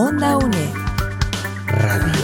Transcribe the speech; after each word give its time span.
Onda 0.00 0.36
UNED. 0.36 0.74
Radio. 1.66 2.22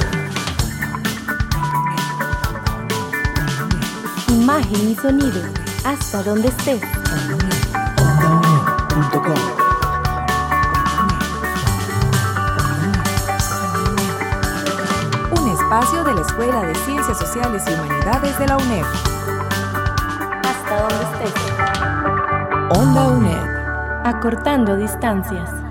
Imagen 4.29 4.91
y 4.91 4.95
sonido. 4.95 5.43
Hasta 5.85 6.23
donde 6.23 6.47
estés. 6.47 6.81
OndaUNED.com. 7.99 9.35
Un 15.33 15.49
espacio 15.51 16.05
de 16.05 16.15
la 16.15 16.21
Escuela 16.21 16.63
de 16.63 16.75
Ciencias 16.77 17.19
Sociales 17.19 17.65
y 17.67 17.73
Humanidades 17.73 18.39
de 18.39 18.47
la 18.47 18.57
UNED. 18.57 18.85
Hasta 20.45 20.79
donde 20.79 21.27
estés. 21.27 22.79
Onda 22.79 23.09
UNED. 23.09 24.05
Acortando 24.05 24.77
distancias. 24.77 25.64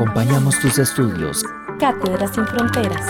Acompañamos 0.00 0.56
tus 0.60 0.78
estudios. 0.78 1.42
Cátedras 1.80 2.32
sin 2.32 2.46
fronteras. 2.46 3.04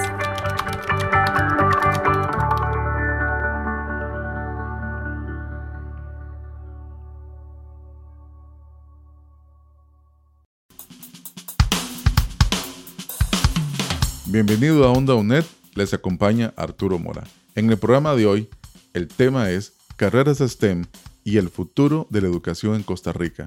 Bienvenido 14.25 14.87
a 14.87 14.91
Onda 14.91 15.15
UNED, 15.15 15.45
les 15.75 15.93
acompaña 15.93 16.55
Arturo 16.57 16.99
Mora. 16.99 17.25
En 17.55 17.69
el 17.69 17.77
programa 17.77 18.15
de 18.15 18.25
hoy, 18.25 18.49
el 18.95 19.09
tema 19.09 19.51
es 19.51 19.75
Carreras 19.97 20.39
STEM 20.39 20.87
y 21.23 21.37
el 21.37 21.51
futuro 21.51 22.07
de 22.09 22.23
la 22.23 22.29
educación 22.29 22.77
en 22.77 22.83
Costa 22.83 23.13
Rica. 23.13 23.47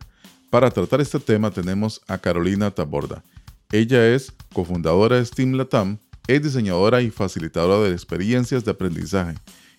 Para 0.51 0.69
tratar 0.69 0.99
este 1.01 1.19
tema 1.19 1.49
tenemos 1.49 2.01
a 2.07 2.19
Carolina 2.19 2.69
Taborda. 2.69 3.23
Ella 3.71 4.05
es 4.13 4.33
cofundadora 4.53 5.15
de 5.15 5.25
STEAM 5.25 5.53
Latam, 5.53 5.97
es 6.27 6.43
diseñadora 6.43 7.01
y 7.01 7.09
facilitadora 7.09 7.87
de 7.87 7.93
experiencias 7.93 8.65
de 8.65 8.71
aprendizaje. 8.71 9.35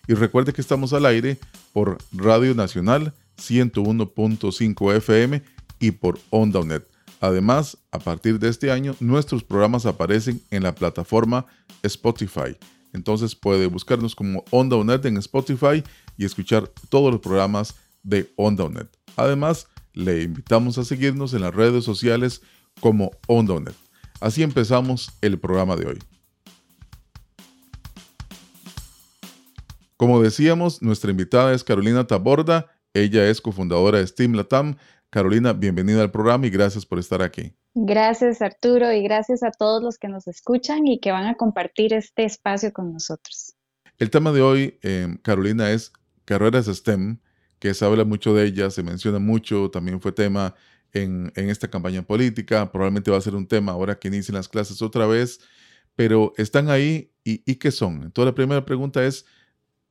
Y 0.07 0.15
recuerde 0.15 0.51
que 0.51 0.61
estamos 0.61 0.93
al 0.93 1.05
aire 1.05 1.37
por 1.73 1.99
Radio 2.11 2.55
Nacional 2.55 3.13
101.5 3.37 4.95
FM 4.95 5.43
y 5.79 5.91
por 5.91 6.19
Onda 6.31 6.61
UNED. 6.61 6.81
Además, 7.21 7.77
a 7.91 7.99
partir 7.99 8.39
de 8.39 8.49
este 8.49 8.71
año, 8.71 8.95
nuestros 8.99 9.43
programas 9.43 9.85
aparecen 9.85 10.41
en 10.49 10.63
la 10.63 10.73
plataforma 10.73 11.45
Spotify. 11.83 12.57
Entonces 12.93 13.35
puede 13.35 13.67
buscarnos 13.67 14.15
como 14.15 14.43
Onda 14.49 14.75
UNED 14.75 15.05
en 15.05 15.17
Spotify 15.17 15.83
y 16.17 16.25
escuchar 16.25 16.67
todos 16.89 17.11
los 17.11 17.21
programas 17.21 17.75
de 18.01 18.33
Onda 18.37 18.63
UNED. 18.63 18.87
Además, 19.15 19.67
le 19.93 20.23
invitamos 20.23 20.79
a 20.79 20.83
seguirnos 20.83 21.35
en 21.35 21.41
las 21.41 21.53
redes 21.53 21.83
sociales 21.83 22.41
como 22.79 23.11
Onda 23.27 23.53
UNED. 23.53 23.73
Así 24.19 24.43
empezamos 24.43 25.11
el 25.21 25.39
programa 25.39 25.75
de 25.75 25.87
hoy. 25.87 25.99
Como 29.97 30.21
decíamos, 30.21 30.81
nuestra 30.81 31.11
invitada 31.11 31.53
es 31.53 31.63
Carolina 31.63 32.05
Taborda. 32.07 32.67
Ella 32.93 33.27
es 33.29 33.41
cofundadora 33.41 33.99
de 33.99 34.07
Steam 34.07 34.33
Latam. 34.33 34.75
Carolina, 35.09 35.53
bienvenida 35.53 36.01
al 36.01 36.11
programa 36.11 36.47
y 36.47 36.49
gracias 36.49 36.85
por 36.85 36.99
estar 36.99 37.21
aquí. 37.21 37.55
Gracias 37.75 38.41
Arturo 38.41 38.91
y 38.91 39.01
gracias 39.01 39.43
a 39.43 39.51
todos 39.51 39.81
los 39.81 39.97
que 39.97 40.07
nos 40.07 40.27
escuchan 40.27 40.87
y 40.87 40.99
que 40.99 41.11
van 41.11 41.25
a 41.25 41.35
compartir 41.35 41.93
este 41.93 42.23
espacio 42.23 42.71
con 42.71 42.93
nosotros. 42.93 43.55
El 43.97 44.09
tema 44.09 44.31
de 44.31 44.41
hoy, 44.41 44.79
eh, 44.83 45.07
Carolina, 45.21 45.71
es 45.71 45.91
carreras 46.25 46.65
STEM, 46.65 47.19
que 47.59 47.73
se 47.73 47.85
habla 47.85 48.05
mucho 48.05 48.33
de 48.35 48.45
ellas, 48.45 48.73
se 48.73 48.83
menciona 48.83 49.19
mucho, 49.19 49.69
también 49.71 50.01
fue 50.01 50.11
tema 50.11 50.53
en, 50.93 51.31
esta 51.35 51.69
campaña 51.69 52.03
política, 52.03 52.71
probablemente 52.71 53.11
va 53.11 53.17
a 53.17 53.21
ser 53.21 53.35
un 53.35 53.47
tema 53.47 53.71
ahora 53.71 53.99
que 53.99 54.07
inician 54.07 54.35
las 54.35 54.47
clases 54.47 54.81
otra 54.81 55.07
vez, 55.07 55.39
pero 55.95 56.33
están 56.37 56.69
ahí 56.69 57.11
y, 57.23 57.43
y 57.49 57.55
¿qué 57.55 57.71
son? 57.71 58.03
Entonces 58.03 58.25
la 58.25 58.35
primera 58.35 58.65
pregunta 58.65 59.03
es, 59.03 59.25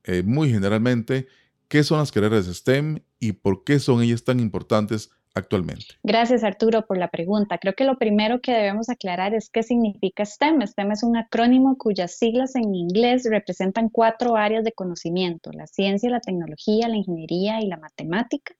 eh, 0.05 0.23
muy 0.23 0.49
generalmente, 0.49 1.27
¿qué 1.67 1.83
son 1.83 1.99
las 1.99 2.11
carreras 2.11 2.45
STEM 2.45 2.99
y 3.19 3.33
por 3.33 3.63
qué 3.63 3.79
son 3.79 4.01
ellas 4.01 4.23
tan 4.23 4.39
importantes 4.39 5.11
actualmente? 5.33 5.85
Gracias 6.03 6.43
Arturo 6.43 6.85
por 6.85 6.97
la 6.97 7.07
pregunta. 7.07 7.57
Creo 7.57 7.73
que 7.73 7.85
lo 7.85 7.97
primero 7.97 8.41
que 8.41 8.51
debemos 8.51 8.89
aclarar 8.89 9.33
es 9.33 9.49
qué 9.49 9.63
significa 9.63 10.25
STEM. 10.25 10.61
STEM 10.61 10.91
es 10.91 11.03
un 11.03 11.15
acrónimo 11.17 11.77
cuyas 11.77 12.17
siglas 12.17 12.55
en 12.55 12.75
inglés 12.75 13.25
representan 13.29 13.89
cuatro 13.89 14.35
áreas 14.35 14.63
de 14.63 14.73
conocimiento, 14.73 15.51
la 15.53 15.67
ciencia, 15.67 16.09
la 16.09 16.19
tecnología, 16.19 16.87
la 16.87 16.97
ingeniería 16.97 17.61
y 17.61 17.67
la 17.67 17.77
matemática. 17.77 18.53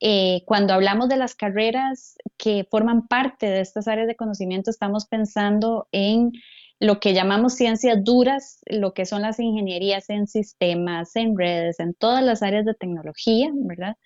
Eh, 0.00 0.42
cuando 0.46 0.74
hablamos 0.74 1.08
de 1.08 1.16
las 1.16 1.34
carreras 1.34 2.16
que 2.36 2.66
forman 2.70 3.06
parte 3.06 3.46
de 3.46 3.60
estas 3.60 3.88
áreas 3.88 4.06
de 4.06 4.16
conocimiento, 4.16 4.70
estamos 4.70 5.06
pensando 5.06 5.88
en 5.92 6.32
lo 6.80 7.00
que 7.00 7.14
llamamos 7.14 7.54
ciencias 7.54 8.02
duras, 8.02 8.60
lo 8.66 8.92
que 8.92 9.06
son 9.06 9.22
las 9.22 9.38
ingenierías 9.38 10.10
en 10.10 10.26
sistemas, 10.26 11.14
en 11.16 11.36
redes, 11.38 11.80
en 11.80 11.94
todas 11.94 12.22
las 12.22 12.42
áreas 12.42 12.64
de 12.64 12.74
tecnología, 12.74 13.50
¿verdad? 13.54 13.96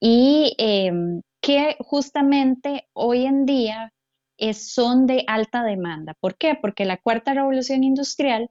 Y 0.00 0.54
eh, 0.58 0.92
que 1.40 1.76
justamente 1.80 2.88
hoy 2.92 3.24
en 3.24 3.46
día 3.46 3.92
es, 4.36 4.72
son 4.72 5.06
de 5.06 5.24
alta 5.26 5.62
demanda. 5.62 6.14
¿Por 6.20 6.36
qué? 6.36 6.56
Porque 6.60 6.84
la 6.84 6.96
cuarta 6.96 7.34
revolución 7.34 7.84
industrial, 7.84 8.50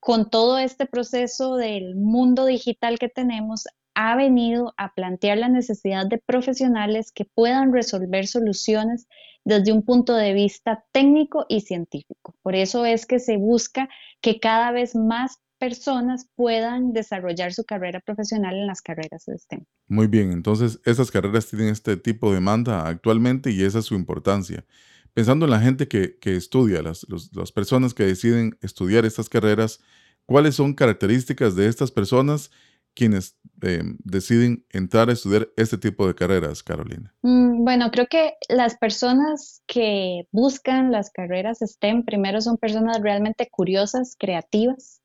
con 0.00 0.30
todo 0.30 0.58
este 0.58 0.86
proceso 0.86 1.56
del 1.56 1.96
mundo 1.96 2.44
digital 2.46 2.98
que 2.98 3.08
tenemos, 3.08 3.66
ha 3.94 4.16
venido 4.16 4.74
a 4.76 4.92
plantear 4.94 5.38
la 5.38 5.48
necesidad 5.48 6.06
de 6.06 6.18
profesionales 6.18 7.12
que 7.12 7.24
puedan 7.24 7.72
resolver 7.72 8.26
soluciones 8.26 9.06
desde 9.44 9.72
un 9.72 9.82
punto 9.82 10.14
de 10.14 10.32
vista 10.32 10.84
técnico 10.92 11.46
y 11.48 11.60
científico. 11.60 12.34
Por 12.42 12.54
eso 12.54 12.84
es 12.84 13.06
que 13.06 13.18
se 13.18 13.36
busca 13.36 13.88
que 14.20 14.40
cada 14.40 14.72
vez 14.72 14.94
más 14.94 15.38
personas 15.58 16.26
puedan 16.34 16.92
desarrollar 16.92 17.52
su 17.52 17.64
carrera 17.64 18.00
profesional 18.00 18.54
en 18.54 18.66
las 18.66 18.82
carreras 18.82 19.24
de 19.26 19.38
STEM. 19.38 19.64
Muy 19.88 20.08
bien, 20.08 20.32
entonces 20.32 20.80
esas 20.84 21.10
carreras 21.10 21.46
tienen 21.48 21.68
este 21.68 21.96
tipo 21.96 22.28
de 22.28 22.36
demanda 22.36 22.86
actualmente 22.86 23.50
y 23.50 23.62
esa 23.62 23.78
es 23.78 23.84
su 23.86 23.94
importancia. 23.94 24.64
Pensando 25.12 25.44
en 25.44 25.52
la 25.52 25.60
gente 25.60 25.86
que, 25.86 26.18
estudia, 26.24 26.82
las, 26.82 27.06
las 27.32 27.52
personas 27.52 27.94
que 27.94 28.02
deciden 28.02 28.58
estudiar 28.62 29.04
estas 29.04 29.28
carreras, 29.28 29.80
¿cuáles 30.26 30.56
son 30.56 30.74
características 30.74 31.54
de 31.54 31.68
estas 31.68 31.92
personas 31.92 32.50
quienes 32.94 33.36
eh, 33.62 33.82
deciden 33.98 34.64
entrar 34.70 35.08
a 35.08 35.12
estudiar 35.12 35.48
este 35.56 35.78
tipo 35.78 36.06
de 36.06 36.14
carreras, 36.14 36.62
Carolina? 36.62 37.14
Mm, 37.22 37.64
Bueno, 37.64 37.90
creo 37.90 38.06
que 38.06 38.34
las 38.48 38.76
personas 38.76 39.62
que 39.66 40.28
buscan 40.32 40.92
las 40.92 41.10
carreras 41.10 41.58
STEM 41.60 42.04
primero 42.04 42.40
son 42.40 42.56
personas 42.58 43.00
realmente 43.00 43.48
curiosas, 43.50 44.16
creativas, 44.18 45.02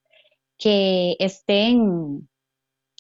que 0.57 1.15
estén 1.19 2.27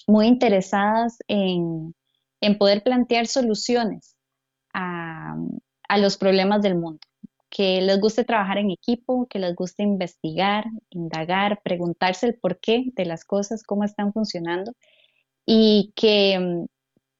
muy 0.07 0.27
interesadas 0.27 1.17
en, 1.27 1.93
en 2.41 2.57
poder 2.57 2.83
plantear 2.83 3.27
soluciones 3.27 4.15
a, 4.73 5.35
a 5.87 5.97
los 5.97 6.17
problemas 6.17 6.61
del 6.61 6.75
mundo, 6.75 6.99
que 7.49 7.81
les 7.81 7.99
guste 7.99 8.23
trabajar 8.23 8.57
en 8.59 8.71
equipo, 8.71 9.27
que 9.27 9.39
les 9.39 9.55
guste 9.55 9.83
investigar, 9.83 10.65
indagar, 10.89 11.61
preguntarse 11.63 12.27
el 12.27 12.35
porqué 12.35 12.91
de 12.95 13.05
las 13.05 13.25
cosas, 13.25 13.63
cómo 13.63 13.83
están 13.83 14.13
funcionando 14.13 14.73
y 15.45 15.91
que 15.95 16.37
mm, 16.39 16.65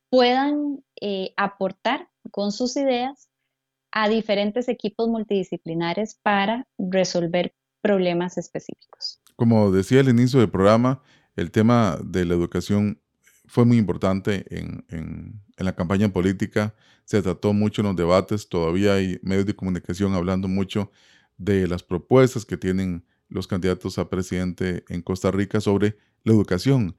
puedan 0.09 0.84
eh, 1.01 1.34
aportar 1.38 2.09
con 2.31 2.51
sus 2.51 2.78
ideas 2.78 3.28
a 3.91 4.07
diferentes 4.07 4.68
equipos 4.69 5.07
multidisciplinares 5.09 6.19
para 6.22 6.68
resolver 6.78 7.53
problemas 7.81 8.38
específicos. 8.38 9.19
Como 9.35 9.72
decía 9.72 10.01
al 10.01 10.09
inicio 10.09 10.39
del 10.39 10.51
programa, 10.51 11.01
el 11.35 11.50
tema 11.51 11.97
de 12.03 12.25
la 12.25 12.35
educación 12.35 13.01
fue 13.47 13.66
muy 13.66 13.78
importante 13.78 14.45
en, 14.56 14.86
en- 14.89 15.42
en 15.59 15.65
la 15.65 15.75
campaña 15.75 16.09
política, 16.09 16.73
se 17.03 17.21
trató 17.21 17.53
mucho 17.53 17.81
en 17.81 17.88
los 17.88 17.95
debates, 17.95 18.47
todavía 18.47 18.94
hay 18.94 19.19
medios 19.21 19.45
de 19.45 19.56
comunicación 19.56 20.13
hablando 20.13 20.47
mucho 20.47 20.91
de 21.38 21.67
las 21.67 21.83
propuestas 21.83 22.45
que 22.45 22.57
tienen 22.57 23.06
los 23.27 23.45
candidatos 23.45 24.00
a 24.00 24.09
presidente 24.09 24.83
en 24.89 25.01
Costa 25.01 25.31
Rica 25.31 25.61
sobre 25.61 25.97
la 26.23 26.33
educación. 26.33 26.95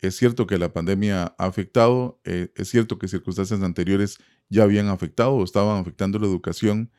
Es 0.00 0.16
cierto 0.16 0.46
que 0.46 0.58
la 0.58 0.72
pandemia 0.72 1.34
ha 1.38 1.46
afectado, 1.46 2.20
eh, 2.24 2.52
es 2.56 2.68
cierto 2.68 2.98
que 2.98 3.08
circunstancias 3.08 3.62
anteriores 3.62 4.18
ya 4.48 4.62
habían 4.62 4.88
afectado 4.88 5.32
o 5.32 5.44
estaban 5.44 5.80
afectando 5.80 6.18
la 6.18 6.26
educación. 6.26 6.90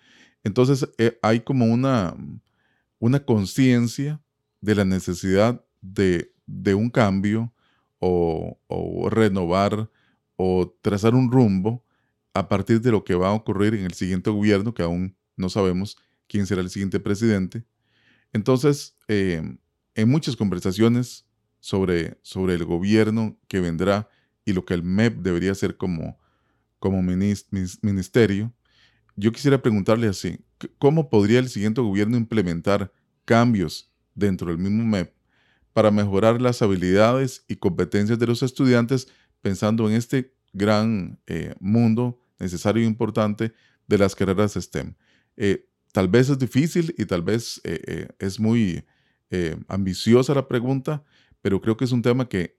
Entonces 0.44 0.90
eh, 0.98 1.18
hay 1.22 1.42
como 1.42 1.66
una, 1.66 2.16
una 3.00 3.24
conciencia 3.26 4.22
de 4.62 4.76
la 4.76 4.86
necesidad 4.86 5.64
de, 5.82 6.34
de 6.46 6.74
un 6.74 6.90
cambio 6.90 7.54
o, 8.00 8.60
o 8.68 9.10
renovar 9.10 9.90
o 10.36 10.76
trazar 10.82 11.16
un 11.16 11.32
rumbo 11.32 11.84
a 12.34 12.50
partir 12.50 12.82
de 12.82 12.92
lo 12.92 13.04
que 13.04 13.16
va 13.16 13.30
a 13.30 13.34
ocurrir 13.34 13.76
en 13.76 13.86
el 13.86 13.94
siguiente 13.94 14.30
gobierno, 14.30 14.74
que 14.74 14.84
aún 14.84 15.16
no 15.38 15.50
sabemos 15.50 15.98
quién 16.28 16.46
será 16.46 16.62
el 16.62 16.70
siguiente 16.70 17.00
presidente. 17.00 17.64
Entonces, 18.34 18.98
eh, 19.08 19.58
en 19.96 20.10
muchas 20.10 20.36
conversaciones 20.36 21.26
sobre, 21.60 22.20
sobre 22.22 22.54
el 22.56 22.66
gobierno 22.66 23.40
que 23.48 23.60
vendrá 23.60 24.10
y 24.44 24.54
lo 24.54 24.66
que 24.66 24.74
el 24.74 24.84
MEP 24.84 25.18
debería 25.20 25.56
ser 25.56 25.78
como, 25.78 26.20
como 26.80 27.02
ministerio, 27.02 28.54
yo 29.16 29.32
quisiera 29.32 29.62
preguntarle 29.62 30.08
así, 30.08 30.40
¿cómo 30.78 31.10
podría 31.10 31.40
el 31.40 31.50
siguiente 31.50 31.82
gobierno 31.82 32.18
implementar 32.18 32.92
cambios 33.24 33.92
dentro 34.14 34.48
del 34.48 34.58
mismo 34.58 34.84
MEP 34.84 35.14
para 35.74 35.92
mejorar 35.92 36.42
las 36.42 36.62
habilidades 36.62 37.44
y 37.48 37.56
competencias 37.56 38.20
de 38.20 38.28
los 38.28 38.44
estudiantes 38.44 39.08
pensando 39.46 39.88
en 39.88 39.94
este 39.94 40.34
gran 40.54 41.20
eh, 41.28 41.54
mundo 41.60 42.20
necesario 42.40 42.82
e 42.82 42.88
importante 42.88 43.54
de 43.86 43.98
las 44.00 44.16
carreras 44.16 44.56
STEM? 44.56 44.96
Eh, 45.38 45.70
tal 45.92 46.08
vez 46.08 46.30
es 46.30 46.40
difícil 46.40 46.96
y 46.98 47.06
tal 47.06 47.22
vez 47.22 47.62
eh, 47.64 48.08
es 48.18 48.40
muy 48.40 48.84
ambiciosa 49.68 50.34
la 50.34 50.48
pregunta, 50.48 51.04
pero 51.42 51.62
creo 51.62 51.78
que 51.78 51.86
es 51.86 51.92
un 51.92 52.02
tema 52.02 52.28
que, 52.28 52.58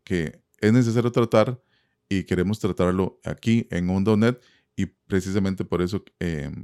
es 0.61 0.73
necesario 0.73 1.11
tratar 1.11 1.61
y 2.09 2.23
queremos 2.23 2.61
tratarlo 2.61 3.19
aquí 3.25 3.67
en 3.71 3.91
OndoNet 3.91 4.41
y 4.77 4.87
precisamente 4.87 5.65
por 5.65 5.83
eso 5.83 6.05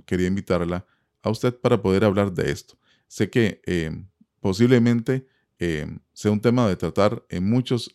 quería 0.05 0.29
invitarla 0.29 0.87
a 1.23 1.31
usted 1.31 1.55
para 1.55 1.81
poder 1.81 2.05
hablar 2.05 2.33
de 2.33 2.53
esto. 2.53 2.79
Sé 3.09 3.31
que 3.31 3.63
posiblemente 4.41 5.27
sea 6.13 6.31
un 6.31 6.41
tema 6.41 6.69
de 6.69 6.77
tratar 6.77 7.25
en 7.31 7.49
muchos 7.49 7.91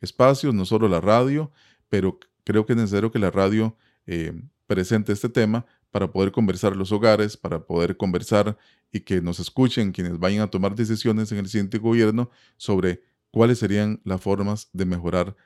espacios, 0.00 0.54
no 0.54 0.64
solo 0.64 0.88
la 0.88 1.00
radio, 1.00 1.50
pero 1.88 2.18
creo 2.44 2.66
que 2.66 2.72
es 2.72 2.78
necesario 2.78 3.10
que 3.10 3.18
la 3.18 3.30
radio 3.30 3.76
eh, 4.06 4.32
presente 4.66 5.12
este 5.12 5.28
tema 5.28 5.66
para 5.90 6.10
poder 6.10 6.32
conversar 6.32 6.76
los 6.76 6.92
hogares, 6.92 7.36
para 7.36 7.66
poder 7.66 7.96
conversar 7.96 8.56
y 8.92 9.00
que 9.00 9.20
nos 9.20 9.40
escuchen 9.40 9.92
quienes 9.92 10.18
vayan 10.18 10.42
a 10.42 10.50
tomar 10.50 10.74
decisiones 10.74 11.32
en 11.32 11.38
el 11.38 11.48
siguiente 11.48 11.78
gobierno 11.78 12.30
sobre 12.56 13.02
cuáles 13.30 13.58
serían 13.58 14.00
las 14.04 14.20
formas 14.20 14.68
de 14.72 14.84
mejorar 14.84 15.36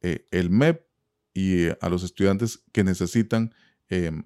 el 0.00 0.50
MEP 0.50 0.82
y 1.34 1.68
a 1.68 1.88
los 1.90 2.02
estudiantes 2.02 2.62
que 2.72 2.82
necesitan 2.82 3.54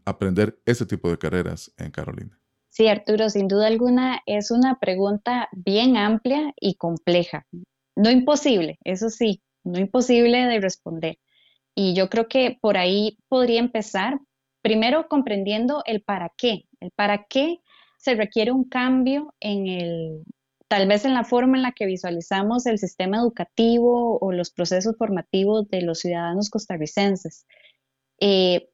aprender 0.04 0.60
ese 0.64 0.86
tipo 0.86 1.10
de 1.10 1.18
carreras 1.18 1.72
en 1.76 1.90
Carolina. 1.90 2.38
Sí, 2.74 2.88
Arturo, 2.88 3.30
sin 3.30 3.46
duda 3.46 3.68
alguna 3.68 4.20
es 4.26 4.50
una 4.50 4.80
pregunta 4.80 5.48
bien 5.52 5.96
amplia 5.96 6.52
y 6.60 6.74
compleja. 6.74 7.46
No 7.94 8.10
imposible, 8.10 8.78
eso 8.82 9.10
sí, 9.10 9.40
no 9.64 9.78
imposible 9.78 10.46
de 10.46 10.60
responder. 10.60 11.18
Y 11.74 11.94
yo 11.94 12.08
creo 12.08 12.28
que 12.28 12.58
por 12.60 12.76
ahí 12.76 13.18
podría 13.28 13.60
empezar, 13.60 14.20
primero 14.62 15.08
comprendiendo 15.08 15.82
el 15.86 16.02
para 16.02 16.32
qué, 16.36 16.66
el 16.80 16.90
para 16.92 17.24
qué 17.24 17.58
se 17.98 18.14
requiere 18.14 18.52
un 18.52 18.64
cambio 18.64 19.34
en 19.40 19.66
el, 19.66 20.24
tal 20.68 20.86
vez 20.86 21.04
en 21.04 21.14
la 21.14 21.24
forma 21.24 21.56
en 21.56 21.62
la 21.62 21.72
que 21.72 21.86
visualizamos 21.86 22.66
el 22.66 22.78
sistema 22.78 23.16
educativo 23.16 24.18
o 24.20 24.32
los 24.32 24.50
procesos 24.50 24.96
formativos 24.96 25.68
de 25.68 25.82
los 25.82 26.00
ciudadanos 26.00 26.50
costarricenses. 26.50 27.46
Eh, 28.20 28.68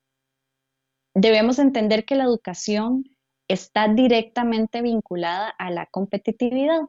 debemos 1.15 1.59
entender 1.59 2.05
que 2.05 2.17
la 2.17 2.25
educación 2.25 3.05
está 3.49 3.89
directamente 3.89 4.83
vinculada 4.83 5.51
a 5.59 5.71
la 5.71 5.87
competitividad. 5.87 6.81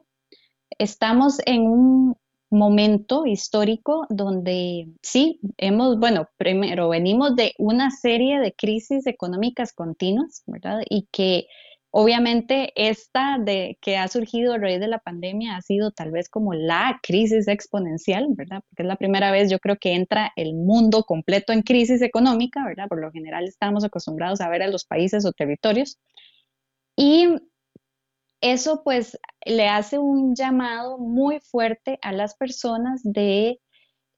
Estamos 0.77 1.39
en 1.45 1.63
un 1.63 2.20
momento 2.51 3.25
histórico 3.25 4.05
donde 4.09 4.89
sí, 5.01 5.39
hemos, 5.57 5.97
bueno, 5.97 6.27
primero 6.37 6.89
venimos 6.89 7.35
de 7.35 7.53
una 7.57 7.89
serie 7.91 8.39
de 8.39 8.53
crisis 8.53 9.07
económicas 9.07 9.73
continuas, 9.73 10.43
¿verdad? 10.45 10.81
Y 10.89 11.07
que 11.11 11.47
obviamente 11.91 12.71
esta 12.75 13.37
de 13.39 13.77
que 13.81 13.97
ha 13.97 14.07
surgido 14.07 14.53
a 14.53 14.57
raíz 14.57 14.79
de 14.79 14.87
la 14.87 14.99
pandemia 14.99 15.55
ha 15.55 15.61
sido 15.61 15.91
tal 15.91 16.11
vez 16.11 16.29
como 16.29 16.53
la 16.53 16.99
crisis 17.01 17.47
exponencial, 17.47 18.27
¿verdad? 18.31 18.61
Porque 18.69 18.83
es 18.83 18.87
la 18.87 18.97
primera 18.97 19.31
vez 19.31 19.49
yo 19.49 19.59
creo 19.59 19.77
que 19.77 19.93
entra 19.93 20.31
el 20.35 20.53
mundo 20.53 21.03
completo 21.03 21.53
en 21.53 21.61
crisis 21.61 22.01
económica, 22.01 22.65
¿verdad? 22.65 22.87
Por 22.87 23.01
lo 23.01 23.11
general 23.11 23.45
estamos 23.45 23.83
acostumbrados 23.85 24.41
a 24.41 24.49
ver 24.49 24.61
a 24.63 24.67
los 24.67 24.85
países 24.85 25.25
o 25.25 25.31
territorios 25.31 25.97
y 26.95 27.27
eso 28.41 28.81
pues 28.83 29.17
le 29.45 29.67
hace 29.69 29.99
un 29.99 30.35
llamado 30.35 30.97
muy 30.97 31.39
fuerte 31.39 31.99
a 32.01 32.11
las 32.11 32.35
personas 32.35 33.01
de, 33.03 33.59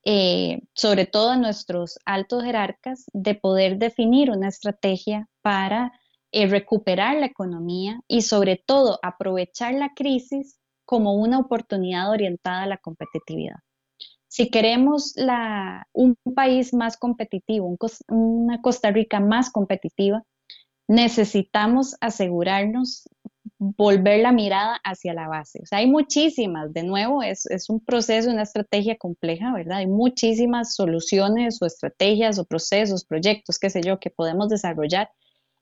eh, 0.06 0.62
sobre 0.74 1.06
todo 1.06 1.32
a 1.32 1.38
nuestros 1.38 2.00
altos 2.06 2.44
jerarcas, 2.44 3.06
de 3.14 3.36
poder 3.36 3.78
definir 3.78 4.32
una 4.32 4.48
estrategia 4.48 5.28
para 5.42 5.92
eh, 6.32 6.48
recuperar 6.48 7.18
la 7.18 7.28
economía 7.28 8.00
y 8.08 8.22
sobre 8.22 8.64
todo 8.66 8.98
aprovechar 9.04 9.74
la 9.74 9.94
crisis 9.94 10.58
como 10.86 11.16
una 11.16 11.40
oportunidad 11.40 12.10
orientada 12.10 12.64
a 12.64 12.68
la 12.68 12.78
competitividad. 12.78 13.58
Si 14.28 14.50
queremos 14.50 15.14
un 15.94 16.18
país 16.34 16.74
más 16.74 16.98
competitivo, 16.98 17.78
una 18.08 18.62
Costa 18.62 18.90
Rica 18.90 19.20
más 19.20 19.52
competitiva, 19.52 20.24
necesitamos 20.88 21.96
asegurarnos 22.02 23.08
volver 23.64 24.20
la 24.20 24.32
mirada 24.32 24.80
hacia 24.84 25.14
la 25.14 25.28
base. 25.28 25.60
O 25.64 25.66
sea, 25.66 25.80
hay 25.80 25.88
muchísimas, 25.88 26.74
de 26.74 26.84
nuevo, 26.84 27.24
es, 27.24 27.48
un 27.70 27.80
proceso, 27.80 28.30
una 28.30 28.44
estrategia 28.44 28.98
compleja, 28.98 29.54
¿verdad? 29.54 29.78
Hay 29.78 29.88
muchísimas 29.88 30.76
soluciones 30.76 31.62
o 31.62 31.66
estrategias 31.66 32.38
o 32.40 32.46
procesos, 32.46 33.06
proyectos, 33.06 33.60
qué 33.60 33.70
sé 33.70 33.82
yo, 33.82 34.00
que 34.00 34.10
podemos 34.10 34.50
desarrollar 34.50 35.10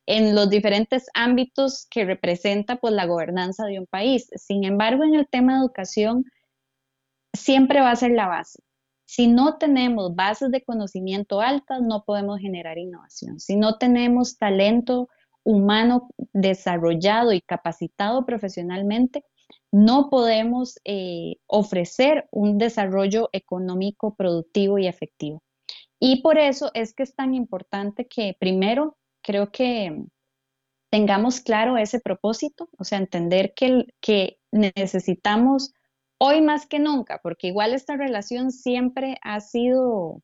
en 0.08 0.34
los 0.34 0.50
diferentes 0.50 1.06
ámbitos 1.14 1.86
que 1.92 2.06
representa 2.06 2.78
pues 2.78 2.94
la 2.94 3.06
gobernanza 3.06 3.66
de 3.66 3.80
un 3.80 3.86
país. 3.86 4.30
Sin 4.36 4.64
embargo, 4.64 5.04
en 5.04 5.14
el 5.14 5.28
tema 5.28 5.54
de 5.54 5.60
educación, 5.60 6.26
siempre 7.34 7.82
va 7.82 7.92
a 7.92 7.96
ser 7.96 8.12
la 8.12 8.28
base. 8.28 8.60
Si 9.06 9.28
no 9.28 9.58
tenemos 9.58 10.16
bases 10.16 10.50
de 10.52 10.64
conocimiento 10.64 11.40
altas, 11.42 11.82
no 11.82 12.04
podemos 12.04 12.40
generar 12.40 12.78
innovación. 12.78 13.40
Si 13.40 13.58
no 13.58 13.78
tenemos 13.78 14.38
talento 14.38 15.10
humano 15.44 16.10
desarrollado 16.34 17.32
y 17.34 17.42
capacitado 17.42 18.26
profesionalmente, 18.26 19.24
no 19.72 20.10
podemos 20.10 20.80
eh, 20.86 21.36
ofrecer 21.48 22.28
un 22.32 22.58
desarrollo 22.58 23.30
económico 23.32 24.16
productivo 24.16 24.78
y 24.78 24.88
efectivo. 24.88 25.42
Y 26.00 26.22
por 26.22 26.38
eso 26.38 26.72
es 26.74 26.94
que 26.94 27.04
es 27.04 27.16
tan 27.16 27.34
importante 27.34 28.08
que 28.08 28.36
primero 28.40 28.98
creo 29.22 29.52
que 29.52 30.04
tengamos 30.90 31.40
claro 31.40 31.78
ese 31.78 32.00
propósito, 32.00 32.70
o 32.78 32.84
sea, 32.84 32.98
entender 32.98 33.54
que, 33.56 33.86
que 34.02 34.40
necesitamos 34.52 35.74
hoy 36.18 36.42
más 36.42 36.68
que 36.68 36.80
nunca, 36.80 37.20
porque 37.24 37.48
igual 37.48 37.74
esta 37.74 37.96
relación 37.96 38.52
siempre 38.52 39.18
ha 39.22 39.40
sido, 39.40 40.22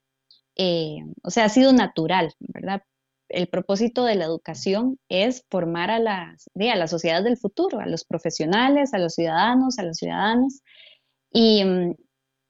eh, 0.55 0.97
o 1.23 1.29
sea, 1.29 1.45
ha 1.45 1.49
sido 1.49 1.73
natural, 1.73 2.33
¿verdad? 2.39 2.83
El 3.29 3.47
propósito 3.47 4.05
de 4.05 4.15
la 4.15 4.25
educación 4.25 4.99
es 5.09 5.45
formar 5.49 5.91
a 5.91 5.99
las, 5.99 6.49
a 6.55 6.75
las 6.75 6.89
sociedades 6.89 7.25
del 7.25 7.37
futuro, 7.37 7.79
a 7.79 7.85
los 7.85 8.05
profesionales, 8.05 8.93
a 8.93 8.99
los 8.99 9.15
ciudadanos, 9.15 9.79
a 9.79 9.83
los 9.83 9.97
ciudadanos. 9.97 10.61
Y 11.31 11.63
mm, 11.63 11.95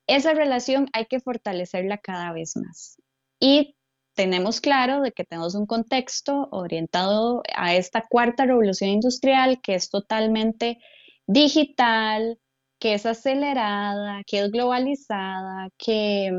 esa 0.06 0.34
relación 0.34 0.88
hay 0.92 1.06
que 1.06 1.20
fortalecerla 1.20 1.98
cada 1.98 2.32
vez 2.32 2.56
más. 2.56 2.96
Y 3.40 3.76
tenemos 4.14 4.60
claro 4.60 5.00
de 5.00 5.12
que 5.12 5.24
tenemos 5.24 5.54
un 5.54 5.66
contexto 5.66 6.48
orientado 6.50 7.42
a 7.54 7.74
esta 7.74 8.04
cuarta 8.08 8.46
revolución 8.46 8.90
industrial 8.90 9.60
que 9.62 9.74
es 9.76 9.90
totalmente 9.90 10.78
digital, 11.26 12.38
que 12.80 12.94
es 12.94 13.06
acelerada, 13.06 14.22
que 14.26 14.40
es 14.40 14.50
globalizada, 14.50 15.68
que 15.76 16.32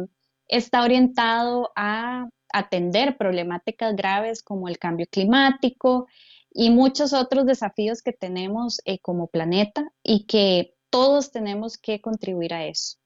está 0.48 0.84
orientado 0.84 1.72
a 1.76 2.28
atender 2.54 3.18
problemáticas 3.18 3.96
graves 3.96 4.44
como 4.44 4.68
el 4.68 4.78
cambio 4.78 5.08
climático 5.10 6.08
y 6.52 6.70
muchos 6.70 7.14
otros 7.14 7.46
desafíos 7.46 8.02
que 8.02 8.14
tenemos 8.14 8.82
eh, 8.86 9.00
como 9.00 9.28
planeta 9.28 9.92
y 10.04 10.26
que 10.26 10.76
todos 10.90 11.32
tenemos 11.32 11.78
que 11.78 12.02
contribuir 12.02 12.54
a 12.54 12.66
eso. 12.66 12.98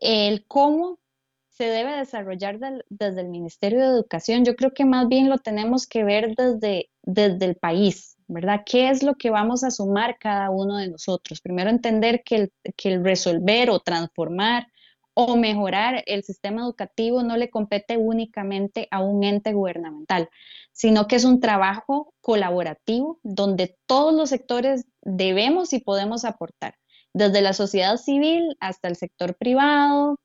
El 0.00 0.46
cómo 0.46 0.98
se 1.58 1.64
debe 1.64 1.96
desarrollar 1.96 2.58
desde 2.88 3.20
el 3.20 3.28
Ministerio 3.28 3.80
de 3.80 3.86
Educación, 3.86 4.44
yo 4.44 4.54
creo 4.54 4.72
que 4.72 4.84
más 4.84 5.08
bien 5.08 5.28
lo 5.28 5.38
tenemos 5.38 5.88
que 5.88 6.04
ver 6.04 6.36
desde, 6.36 6.90
desde 7.02 7.46
el 7.46 7.56
país, 7.56 8.16
¿verdad? 8.28 8.62
¿Qué 8.64 8.90
es 8.90 9.02
lo 9.02 9.16
que 9.16 9.30
vamos 9.30 9.64
a 9.64 9.72
sumar 9.72 10.18
cada 10.18 10.50
uno 10.50 10.76
de 10.76 10.88
nosotros? 10.88 11.40
Primero 11.40 11.68
entender 11.70 12.22
que 12.22 12.36
el, 12.36 12.52
que 12.76 12.92
el 12.92 13.02
resolver 13.02 13.70
o 13.70 13.80
transformar 13.80 14.68
o 15.20 15.36
mejorar 15.36 16.04
el 16.06 16.22
sistema 16.22 16.60
educativo 16.60 17.24
no 17.24 17.36
le 17.36 17.50
compete 17.50 17.96
únicamente 17.96 18.86
a 18.92 19.00
un 19.00 19.24
ente 19.24 19.52
gubernamental, 19.52 20.28
sino 20.70 21.08
que 21.08 21.16
es 21.16 21.24
un 21.24 21.40
trabajo 21.40 22.14
colaborativo 22.20 23.18
donde 23.24 23.76
todos 23.86 24.14
los 24.14 24.28
sectores 24.28 24.86
debemos 25.02 25.72
y 25.72 25.80
podemos 25.80 26.24
aportar, 26.24 26.76
desde 27.14 27.40
la 27.40 27.52
sociedad 27.52 27.96
civil 27.96 28.56
hasta 28.60 28.86
el 28.86 28.94
sector 28.94 29.34
privado, 29.34 30.20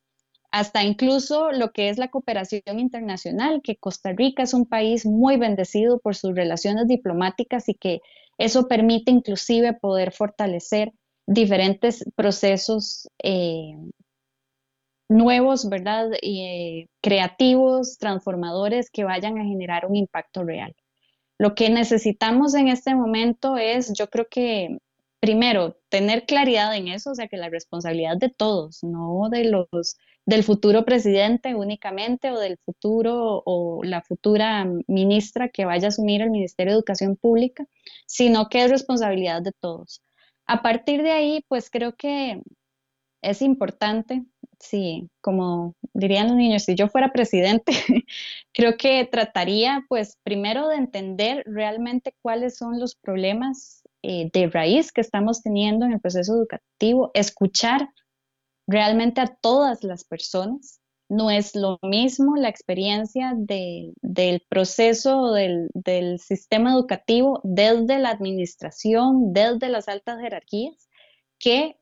hasta 0.52 0.84
incluso 0.84 1.52
lo 1.52 1.72
que 1.72 1.90
es 1.90 1.98
la 1.98 2.10
cooperación 2.10 2.78
internacional, 2.78 3.62
que 3.64 3.78
Costa 3.78 4.12
Rica 4.12 4.44
es 4.44 4.54
un 4.54 4.68
país 4.68 5.08
muy 5.08 5.38
bendecido 5.38 5.98
por 6.02 6.16
sus 6.16 6.36
relaciones 6.36 6.88
diplomáticas 6.88 7.68
y 7.68 7.74
que 7.74 8.02
eso 8.38 8.68
permite 8.68 9.10
inclusive 9.10 9.74
poder 9.74 10.12
fortalecer 10.12 10.94
diferentes 11.26 12.06
procesos 12.16 13.10
eh, 13.24 13.76
nuevos, 15.14 15.70
¿verdad? 15.70 16.10
Y, 16.22 16.88
creativos, 17.02 17.98
transformadores 17.98 18.90
que 18.90 19.04
vayan 19.04 19.38
a 19.38 19.44
generar 19.44 19.86
un 19.86 19.96
impacto 19.96 20.44
real. 20.44 20.76
Lo 21.40 21.56
que 21.56 21.70
necesitamos 21.70 22.56
en 22.56 22.68
este 22.70 22.96
momento 22.96 23.58
es, 23.58 23.94
yo 23.94 24.10
creo 24.10 24.28
que 24.30 24.78
primero, 25.24 25.78
tener 25.88 26.26
claridad 26.26 26.76
en 26.76 26.90
eso, 26.90 27.12
o 27.12 27.16
sea, 27.16 27.30
que 27.30 27.38
la 27.38 27.50
responsabilidad 27.50 28.18
de 28.18 28.30
todos, 28.30 28.84
no 28.84 29.30
de 29.32 29.46
los 29.46 29.96
del 30.26 30.44
futuro 30.44 30.84
presidente 30.84 31.56
únicamente 31.56 32.32
o 32.32 32.40
del 32.40 32.58
futuro 32.66 33.42
o 33.46 33.84
la 33.86 34.02
futura 34.02 34.66
ministra 34.88 35.48
que 35.48 35.64
vaya 35.64 35.88
a 35.88 35.90
asumir 35.90 36.22
el 36.22 36.30
Ministerio 36.30 36.74
de 36.74 36.78
Educación 36.78 37.16
Pública, 37.16 37.66
sino 38.06 38.50
que 38.50 38.64
es 38.66 38.70
responsabilidad 38.70 39.42
de 39.42 39.54
todos. 39.54 40.02
A 40.46 40.62
partir 40.62 41.04
de 41.04 41.12
ahí, 41.12 41.46
pues 41.48 41.70
creo 41.70 41.96
que 41.96 42.42
es 43.22 43.42
importante, 43.42 44.26
sí, 44.64 45.10
como 45.22 45.76
dirían 45.94 46.28
los 46.28 46.38
niños, 46.38 46.64
si 46.64 46.76
yo 46.76 46.88
fuera 46.88 47.12
presidente, 47.12 47.74
creo 48.54 48.78
que 48.78 49.06
trataría, 49.06 49.86
pues, 49.90 50.18
primero 50.24 50.68
de 50.70 50.78
entender 50.78 51.44
realmente 51.46 52.16
cuáles 52.22 52.58
son 52.58 52.80
los 52.80 52.96
problemas 52.96 53.84
eh, 54.02 54.30
de 54.34 54.48
raíz 54.48 54.92
que 54.92 55.02
estamos 55.02 55.42
teniendo 55.44 55.86
en 55.86 55.94
el 55.94 56.00
proceso 56.00 56.34
educativo, 56.34 57.12
escuchar 57.14 57.90
realmente 58.68 59.22
a 59.22 59.28
todas 59.28 59.84
las 59.84 60.04
personas. 60.06 60.80
No 61.10 61.30
es 61.30 61.54
lo 61.56 61.78
mismo 61.84 62.38
la 62.38 62.50
experiencia 62.50 63.34
del 63.36 64.46
proceso 64.50 65.32
del, 65.34 65.70
del 65.74 66.20
sistema 66.20 66.72
educativo 66.72 67.42
desde 67.44 68.00
la 68.00 68.10
administración, 68.10 69.34
desde 69.34 69.70
las 69.70 69.90
altas 69.90 70.20
jerarquías, 70.22 70.90
que 71.38 71.78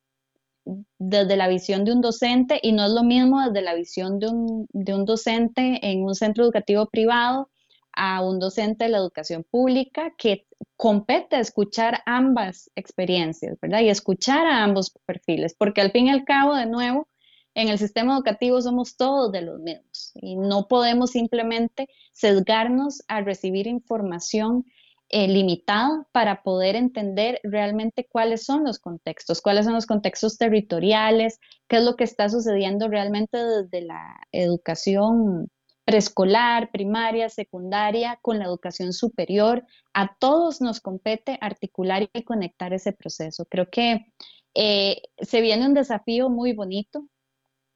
desde 0.99 1.35
la 1.35 1.47
visión 1.47 1.85
de 1.85 1.91
un 1.93 2.01
docente 2.01 2.59
y 2.61 2.71
no 2.71 2.85
es 2.85 2.91
lo 2.91 3.03
mismo 3.03 3.41
desde 3.41 3.61
la 3.61 3.73
visión 3.73 4.19
de 4.19 4.27
un, 4.27 4.67
de 4.71 4.93
un 4.93 5.05
docente 5.05 5.79
en 5.81 6.03
un 6.03 6.15
centro 6.15 6.43
educativo 6.43 6.87
privado 6.87 7.49
a 7.93 8.23
un 8.23 8.39
docente 8.39 8.85
de 8.85 8.91
la 8.91 8.99
educación 8.99 9.45
pública 9.49 10.13
que 10.17 10.47
compete 10.77 11.39
escuchar 11.39 12.01
ambas 12.05 12.69
experiencias, 12.75 13.57
¿verdad? 13.61 13.81
Y 13.81 13.89
escuchar 13.89 14.45
a 14.47 14.63
ambos 14.63 14.91
perfiles, 15.05 15.55
porque 15.57 15.81
al 15.81 15.91
fin 15.91 16.07
y 16.07 16.11
al 16.11 16.23
cabo, 16.23 16.55
de 16.55 16.67
nuevo, 16.67 17.07
en 17.53 17.67
el 17.67 17.77
sistema 17.77 18.13
educativo 18.13 18.61
somos 18.61 18.95
todos 18.95 19.31
de 19.31 19.41
los 19.41 19.59
mismos 19.59 20.11
y 20.15 20.37
no 20.37 20.67
podemos 20.67 21.11
simplemente 21.11 21.89
sesgarnos 22.13 23.01
a 23.07 23.21
recibir 23.21 23.67
información 23.67 24.65
eh, 25.11 25.27
limitada 25.27 26.07
para 26.11 26.41
poder 26.41 26.75
entender 26.75 27.39
realmente 27.43 28.07
cuáles 28.09 28.45
son 28.45 28.63
los 28.63 28.79
contextos, 28.79 29.41
cuáles 29.41 29.65
son 29.65 29.73
los 29.73 29.85
contextos 29.85 30.37
territoriales, 30.37 31.39
qué 31.67 31.77
es 31.77 31.83
lo 31.83 31.95
que 31.95 32.05
está 32.05 32.29
sucediendo 32.29 32.87
realmente 32.87 33.37
desde 33.37 33.81
la 33.81 34.19
educación 34.31 35.49
preescolar, 35.83 36.71
primaria, 36.71 37.27
secundaria, 37.27 38.19
con 38.21 38.39
la 38.39 38.45
educación 38.45 38.93
superior. 38.93 39.65
A 39.93 40.15
todos 40.17 40.61
nos 40.61 40.79
compete 40.79 41.37
articular 41.41 42.09
y 42.13 42.23
conectar 42.23 42.73
ese 42.73 42.93
proceso. 42.93 43.45
Creo 43.45 43.69
que 43.69 44.05
eh, 44.53 45.01
se 45.17 45.41
viene 45.41 45.65
un 45.65 45.73
desafío 45.73 46.29
muy 46.29 46.53
bonito. 46.53 47.05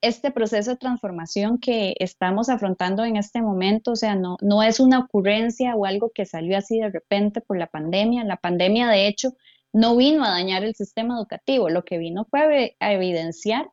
Este 0.06 0.30
proceso 0.30 0.72
de 0.72 0.78
transformación 0.78 1.58
que 1.58 1.96
estamos 2.00 2.50
afrontando 2.50 3.04
en 3.04 3.16
este 3.16 3.42
momento, 3.42 3.94
o 3.94 3.96
sea, 3.96 4.14
no, 4.16 4.38
no 4.40 4.62
es 4.62 4.80
una 4.80 5.00
ocurrencia 5.00 5.76
o 5.76 5.86
algo 5.86 6.12
que 6.14 6.28
salió 6.28 6.58
así 6.60 6.78
de 6.80 6.92
repente 6.92 7.42
por 7.42 7.58
la 7.58 7.66
pandemia. 7.66 8.24
La 8.24 8.38
pandemia, 8.38 8.88
de 8.88 9.08
hecho, 9.08 9.36
no 9.74 9.96
vino 9.96 10.24
a 10.24 10.30
dañar 10.30 10.64
el 10.64 10.76
sistema 10.76 11.16
educativo, 11.18 11.70
lo 11.70 11.84
que 11.84 11.98
vino 11.98 12.26
fue 12.30 12.76
a 12.80 12.94
evidenciar 12.94 13.68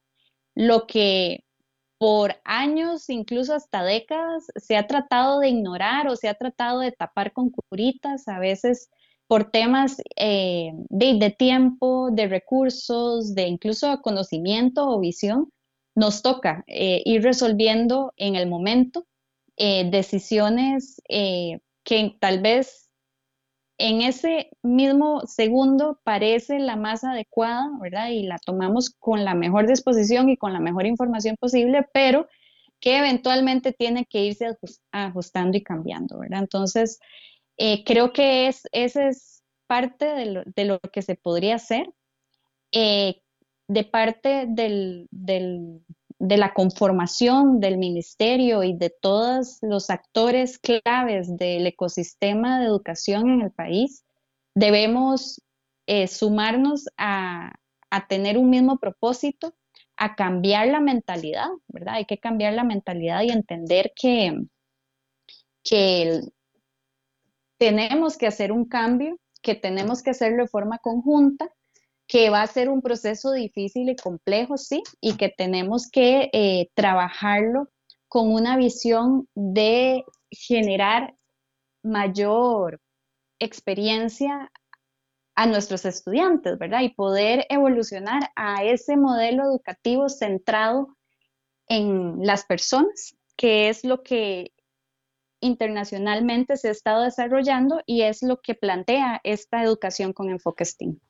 lo 0.54 0.86
que 0.86 1.44
por 1.98 2.36
años, 2.44 3.10
incluso 3.10 3.54
hasta 3.54 3.84
décadas, 3.84 4.46
se 4.56 4.76
ha 4.78 4.86
tratado 4.86 5.38
de 5.40 5.50
ignorar 5.50 6.08
o 6.08 6.16
se 6.16 6.28
ha 6.28 6.34
tratado 6.34 6.80
de 6.80 6.92
tapar 6.92 7.32
con 7.32 7.50
curitas, 7.50 8.26
a 8.26 8.38
veces 8.38 8.90
por 9.26 9.50
temas 9.50 9.98
eh, 10.16 10.72
de, 10.88 11.30
tiempo, 11.30 12.10
de 12.10 12.26
recursos, 12.26 13.34
de 13.34 13.48
incluso 13.48 14.00
conocimiento 14.00 14.88
o 14.88 14.98
visión, 14.98 15.52
nos 15.94 16.22
toca 16.22 16.64
eh, 16.66 17.02
ir 17.04 17.22
resolviendo 17.22 18.12
en 18.16 18.36
el 18.36 18.48
momento 18.48 19.06
eh, 19.56 19.88
decisiones 19.90 21.02
que 21.08 22.16
tal 22.20 22.40
vez 22.40 22.90
en 23.78 24.02
ese 24.02 24.50
mismo 24.62 25.22
segundo 25.26 26.00
parece 26.04 26.58
la 26.60 26.76
más 26.76 27.02
adecuada, 27.04 27.68
¿verdad? 27.80 28.10
Y 28.10 28.22
la 28.22 28.38
tomamos 28.38 28.90
con 28.90 29.24
la 29.24 29.34
mejor 29.34 29.66
disposición 29.66 30.28
y 30.28 30.36
con 30.36 30.52
la 30.52 30.60
mejor 30.60 30.86
información 30.86 31.36
posible, 31.36 31.86
pero 31.92 32.28
que 32.78 32.98
eventualmente 32.98 33.72
tiene 33.72 34.06
que 34.06 34.24
irse 34.24 34.56
ajustando 34.92 35.56
y 35.56 35.62
cambiando, 35.62 36.18
¿verdad? 36.18 36.40
Entonces, 36.40 37.00
eh, 37.56 37.84
creo 37.84 38.12
que 38.12 38.48
es, 38.48 38.68
esa 38.72 39.08
es 39.08 39.42
parte 39.66 40.06
de 40.06 40.64
lo, 40.64 40.80
que 40.80 41.02
se 41.02 41.14
podría 41.14 41.56
hacer. 41.56 41.92
Eh, 42.72 43.22
de 43.68 43.84
parte 43.84 44.46
del, 44.48 45.08
de 45.10 46.36
la 46.36 46.54
conformación 46.54 47.58
del 47.58 47.78
ministerio 47.78 48.62
y 48.62 48.76
de 48.76 48.90
todos 48.90 49.58
los 49.60 49.90
actores 49.90 50.58
claves 50.58 51.36
del 51.36 51.66
ecosistema 51.66 52.60
de 52.60 52.66
educación 52.66 53.28
en 53.28 53.40
el 53.42 53.50
país, 53.50 54.04
debemos 54.54 55.42
eh, 55.86 56.06
sumarnos 56.06 56.88
a, 56.96 57.52
tener 58.08 58.38
un 58.38 58.50
mismo 58.50 58.78
propósito, 58.78 59.54
a 59.96 60.14
cambiar 60.14 60.68
la 60.68 60.80
mentalidad, 60.80 61.48
¿verdad? 61.68 61.94
Hay 61.96 62.04
que 62.04 62.18
cambiar 62.18 62.54
la 62.54 62.64
mentalidad 62.64 63.22
y 63.22 63.30
entender 63.30 63.92
que, 63.94 64.44
que 65.64 66.20
tenemos 67.58 68.16
que 68.16 68.28
hacer 68.28 68.52
un 68.52 68.64
cambio, 68.64 69.18
que 69.42 69.54
tenemos 69.54 70.02
que 70.02 70.10
hacerlo 70.10 70.44
de 70.44 70.48
forma 70.48 70.78
conjunta 70.78 71.52
que 72.12 72.28
va 72.28 72.42
a 72.42 72.46
ser 72.46 72.68
un 72.68 72.82
proceso 72.82 73.32
difícil 73.32 73.88
y 73.88 73.96
complejo, 73.96 74.58
sí, 74.58 74.82
y 75.00 75.16
que 75.16 75.30
tenemos 75.30 75.88
que 75.90 76.28
eh, 76.34 76.68
trabajarlo 76.74 77.70
con 78.06 78.30
una 78.30 78.58
visión 78.58 79.30
de 79.34 80.04
generar 80.30 81.14
mayor 81.82 82.82
experiencia 83.38 84.52
a 85.34 85.46
nuestros 85.46 85.86
estudiantes, 85.86 86.58
¿verdad? 86.58 86.82
Y 86.82 86.90
poder 86.90 87.46
evolucionar 87.48 88.30
a 88.36 88.62
ese 88.62 88.98
modelo 88.98 89.44
educativo 89.44 90.10
centrado 90.10 90.94
en 91.66 92.18
las 92.20 92.44
personas, 92.44 93.16
que 93.38 93.70
es 93.70 93.84
lo 93.84 94.02
que 94.02 94.52
internacionalmente 95.40 96.58
se 96.58 96.68
ha 96.68 96.72
estado 96.72 97.04
desarrollando 97.04 97.80
y 97.86 98.02
es 98.02 98.22
lo 98.22 98.42
que 98.42 98.54
plantea 98.54 99.22
esta 99.24 99.62
educación 99.62 100.12
con 100.12 100.28
enfoque 100.28 100.66
STEAM 100.66 101.00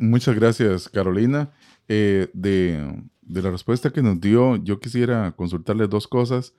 muchas 0.00 0.34
gracias, 0.34 0.88
Carolina. 0.88 1.52
Eh, 1.88 2.28
de, 2.34 3.02
la 3.22 3.50
respuesta 3.50 3.90
que 3.90 4.02
nos 4.02 4.20
dio, 4.20 4.56
yo 4.56 4.80
quisiera 4.80 5.32
consultarle 5.32 5.86
dos 5.86 6.06
cosas. 6.06 6.54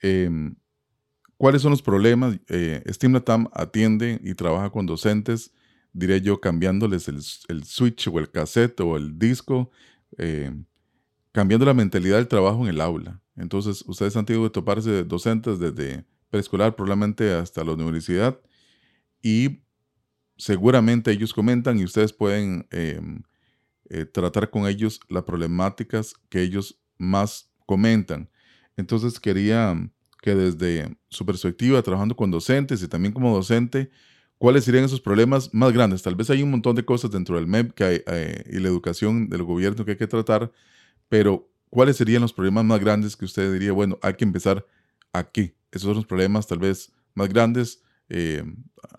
Em, 0.00 0.56
¿Cuáles 1.36 1.62
son 1.62 1.70
los 1.70 1.82
problemas? 1.82 2.38
Eh, 2.48 2.82
STEAM 2.88 3.48
atiende 3.52 4.20
y 4.24 4.34
trabaja 4.34 4.70
con 4.70 4.86
docentes, 4.86 5.52
diré 5.92 6.20
yo, 6.22 6.40
cambiándoles 6.40 7.08
el, 7.08 7.64
switch 7.64 8.08
o 8.08 8.18
el 8.18 8.30
cassette 8.30 8.80
o 8.80 8.96
el 8.96 9.18
disco, 9.18 9.70
eh, 10.16 10.52
cambiando 11.32 11.66
la 11.66 11.74
mentalidad 11.74 12.16
del 12.16 12.28
trabajo 12.28 12.62
en 12.62 12.68
el 12.68 12.80
aula. 12.80 13.20
Entonces, 13.36 13.84
ustedes 13.86 14.16
han 14.16 14.24
tenido 14.24 14.44
que 14.44 14.50
toparse 14.50 15.04
docentes 15.04 15.58
desde 15.58 16.06
preescolar, 16.30 16.74
probablemente 16.74 17.32
hasta 17.34 17.62
la 17.64 17.72
universidad, 17.72 18.40
y 19.22 19.62
seguramente 20.36 21.10
ellos 21.10 21.32
comentan 21.32 21.78
y 21.78 21.84
ustedes 21.84 22.12
pueden 22.12 22.66
em, 22.70 23.22
eh, 23.88 24.04
tratar 24.04 24.50
con 24.50 24.66
ellos 24.66 25.00
las 25.08 25.24
problemáticas 25.24 26.14
que 26.28 26.42
ellos 26.42 26.78
más 26.98 27.50
comentan. 27.66 28.30
Entonces 28.76 29.18
quería 29.20 29.74
que 30.22 30.34
desde 30.34 30.96
su 31.08 31.24
perspectiva, 31.24 31.82
trabajando 31.82 32.16
con 32.16 32.30
docentes 32.30 32.82
y 32.82 32.88
también 32.88 33.14
como 33.14 33.34
docente, 33.34 33.90
¿cuáles 34.38 34.64
serían 34.64 34.84
esos 34.84 35.00
problemas 35.00 35.52
más 35.54 35.72
grandes? 35.72 36.02
Tal 36.02 36.16
vez 36.16 36.30
hay 36.30 36.42
un 36.42 36.50
montón 36.50 36.76
de 36.76 36.84
cosas 36.84 37.10
dentro 37.10 37.36
del 37.36 37.46
MEP 37.46 37.72
que 37.74 37.84
hay, 37.84 38.02
eh, 38.06 38.44
y 38.50 38.58
la 38.58 38.68
educación 38.68 39.28
del 39.28 39.44
gobierno 39.44 39.84
que 39.84 39.92
hay 39.92 39.96
que 39.96 40.06
tratar, 40.06 40.52
pero 41.08 41.48
¿cuáles 41.70 41.96
serían 41.96 42.22
los 42.22 42.32
problemas 42.32 42.64
más 42.64 42.80
grandes 42.80 43.16
que 43.16 43.24
usted 43.24 43.52
diría, 43.52 43.72
bueno, 43.72 43.98
hay 44.02 44.14
que 44.14 44.24
empezar 44.24 44.66
aquí? 45.12 45.54
Esos 45.70 45.84
son 45.84 45.96
los 45.96 46.06
problemas 46.06 46.46
tal 46.46 46.58
vez 46.58 46.92
más 47.14 47.28
grandes 47.28 47.82
eh, 48.08 48.44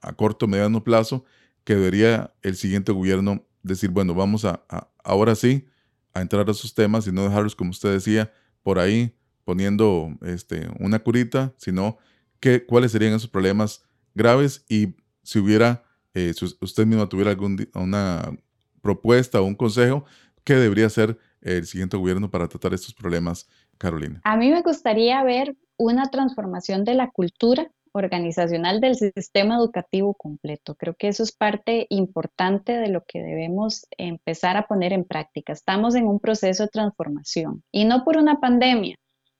a 0.01 0.13
corto 0.13 0.47
mediano 0.47 0.83
plazo 0.83 1.23
que 1.63 1.75
debería 1.75 2.33
el 2.41 2.55
siguiente 2.55 2.91
gobierno 2.91 3.45
decir, 3.63 3.89
bueno, 3.89 4.13
vamos 4.13 4.45
a, 4.45 4.63
ahora 5.03 5.35
sí 5.35 5.65
a 6.13 6.21
entrar 6.21 6.47
a 6.47 6.51
esos 6.51 6.73
temas 6.73 7.07
y 7.07 7.11
no 7.11 7.23
dejarlos, 7.23 7.55
como 7.55 7.71
usted 7.71 7.91
decía, 7.91 8.31
por 8.63 8.79
ahí 8.79 9.13
poniendo 9.43 10.17
este, 10.21 10.67
una 10.79 10.99
curita, 10.99 11.53
sino 11.57 11.97
que, 12.39 12.65
cuáles 12.65 12.91
serían 12.91 13.13
esos 13.13 13.29
problemas 13.29 13.83
graves 14.13 14.65
y 14.67 14.95
si 15.23 15.39
hubiera, 15.39 15.83
eh, 16.13 16.33
usted 16.61 16.85
mismo 16.85 17.07
tuviera 17.07 17.31
alguna 17.31 18.37
propuesta 18.81 19.41
o 19.41 19.45
un 19.45 19.55
consejo, 19.55 20.05
¿qué 20.43 20.55
debería 20.55 20.87
hacer 20.87 21.17
el 21.41 21.65
siguiente 21.65 21.97
gobierno 21.97 22.31
para 22.31 22.47
tratar 22.47 22.73
estos 22.73 22.93
problemas 22.93 23.47
Carolina? 23.77 24.21
A 24.23 24.37
mí 24.37 24.51
me 24.51 24.61
gustaría 24.61 25.23
ver 25.23 25.55
una 25.77 26.09
transformación 26.09 26.83
de 26.83 26.95
la 26.95 27.11
cultura 27.11 27.71
organizacional 27.93 28.81
del 28.81 28.95
sistema 28.95 29.55
educativo 29.55 30.13
completo. 30.13 30.75
Creo 30.75 30.95
que 30.95 31.07
eso 31.07 31.23
es 31.23 31.31
parte 31.31 31.87
importante 31.89 32.73
de 32.73 32.89
lo 32.89 33.03
que 33.05 33.21
debemos 33.21 33.87
empezar 33.97 34.57
a 34.57 34.67
poner 34.67 34.93
en 34.93 35.05
práctica. 35.05 35.53
Estamos 35.53 35.95
en 35.95 36.07
un 36.07 36.19
proceso 36.19 36.63
de 36.63 36.69
transformación 36.69 37.63
y 37.71 37.85
no 37.85 38.03
por 38.03 38.17
una 38.17 38.39
pandemia 38.39 38.97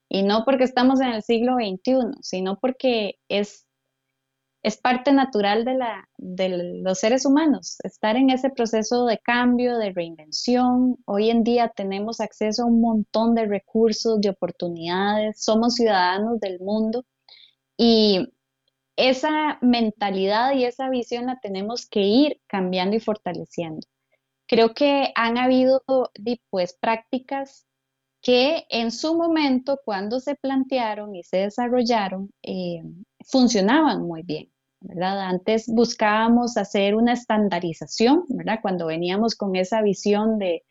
y 0.10 0.24
no 0.24 0.44
porque 0.46 0.64
estamos 0.64 1.02
en 1.02 1.10
el 1.10 1.24
siglo 1.24 1.56
XXI, 1.56 2.18
sino 2.22 2.58
porque 2.60 3.16
es 3.28 3.68
es 4.68 4.78
parte 4.78 5.14
natural 5.14 5.64
de, 5.64 5.76
la, 5.76 6.10
de 6.18 6.82
los 6.84 7.00
seres 7.00 7.26
humanos, 7.26 7.78
estar 7.84 8.18
en 8.18 8.30
ese 8.30 8.50
proceso 8.50 9.06
de 9.06 9.18
cambio, 9.20 9.78
de 9.78 9.94
reinvención. 9.94 10.98
Hoy 11.06 11.30
en 11.30 11.44
día 11.44 11.72
tenemos 11.74 12.20
acceso 12.20 12.64
a 12.64 12.66
un 12.66 12.82
montón 12.82 13.34
de 13.34 13.46
recursos, 13.46 14.20
de 14.20 14.30
oportunidades, 14.30 15.42
somos 15.42 15.76
ciudadanos 15.76 16.40
del 16.42 16.60
mundo 16.60 17.06
y 17.78 18.28
esa 18.98 19.60
mentalidad 19.62 20.54
y 20.54 20.66
esa 20.66 20.90
visión 20.90 21.28
la 21.28 21.40
tenemos 21.40 21.88
que 21.88 22.02
ir 22.02 22.42
cambiando 22.48 22.96
y 22.96 23.00
fortaleciendo. 23.00 23.88
Creo 24.48 24.74
que 24.74 25.12
han 25.16 25.38
habido 25.38 25.84
pues, 26.50 26.74
prácticas 26.74 27.66
que 28.22 28.66
en 28.70 28.92
su 28.92 29.16
momento, 29.16 29.80
cuando 29.86 30.20
se 30.20 30.36
plantearon 30.36 31.16
y 31.16 31.24
se 31.24 31.38
desarrollaron, 31.38 32.32
eh, 32.42 32.82
funcionaban 33.26 34.02
muy 34.02 34.24
bien. 34.24 34.52
Antes 35.02 35.68
buscábamos 35.68 36.58
hacer 36.58 36.96
una 36.96 37.14
estandarización, 37.14 38.26
¿verdad? 38.30 38.60
Cuando 38.62 38.88
veníamos 38.88 39.36
con 39.36 39.56
esa 39.56 39.82
visión 39.82 40.40
de 40.40 40.64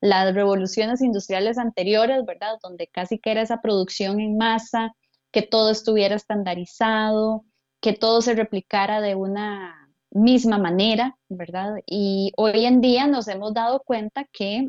las 0.00 0.34
revoluciones 0.34 1.00
industriales 1.00 1.58
anteriores, 1.58 2.24
¿verdad? 2.24 2.58
Donde 2.62 2.88
casi 2.88 3.18
que 3.18 3.30
era 3.32 3.42
esa 3.42 3.60
producción 3.60 4.20
en 4.20 4.36
masa, 4.36 4.94
que 5.32 5.42
todo 5.42 5.70
estuviera 5.70 6.14
estandarizado, 6.14 7.44
que 7.80 7.92
todo 7.92 8.22
se 8.22 8.34
replicara 8.34 9.00
de 9.00 9.14
una 9.14 9.88
misma 10.10 10.58
manera, 10.58 11.16
¿verdad? 11.28 11.76
Y 11.86 12.32
hoy 12.36 12.64
en 12.64 12.80
día 12.80 13.06
nos 13.06 13.28
hemos 13.28 13.54
dado 13.54 13.82
cuenta 13.84 14.24
que 14.32 14.68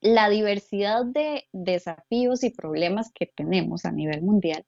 la 0.00 0.28
diversidad 0.28 1.04
de 1.04 1.44
desafíos 1.52 2.44
y 2.44 2.50
problemas 2.50 3.10
que 3.12 3.26
tenemos 3.26 3.84
a 3.84 3.92
nivel 3.92 4.22
mundial 4.22 4.64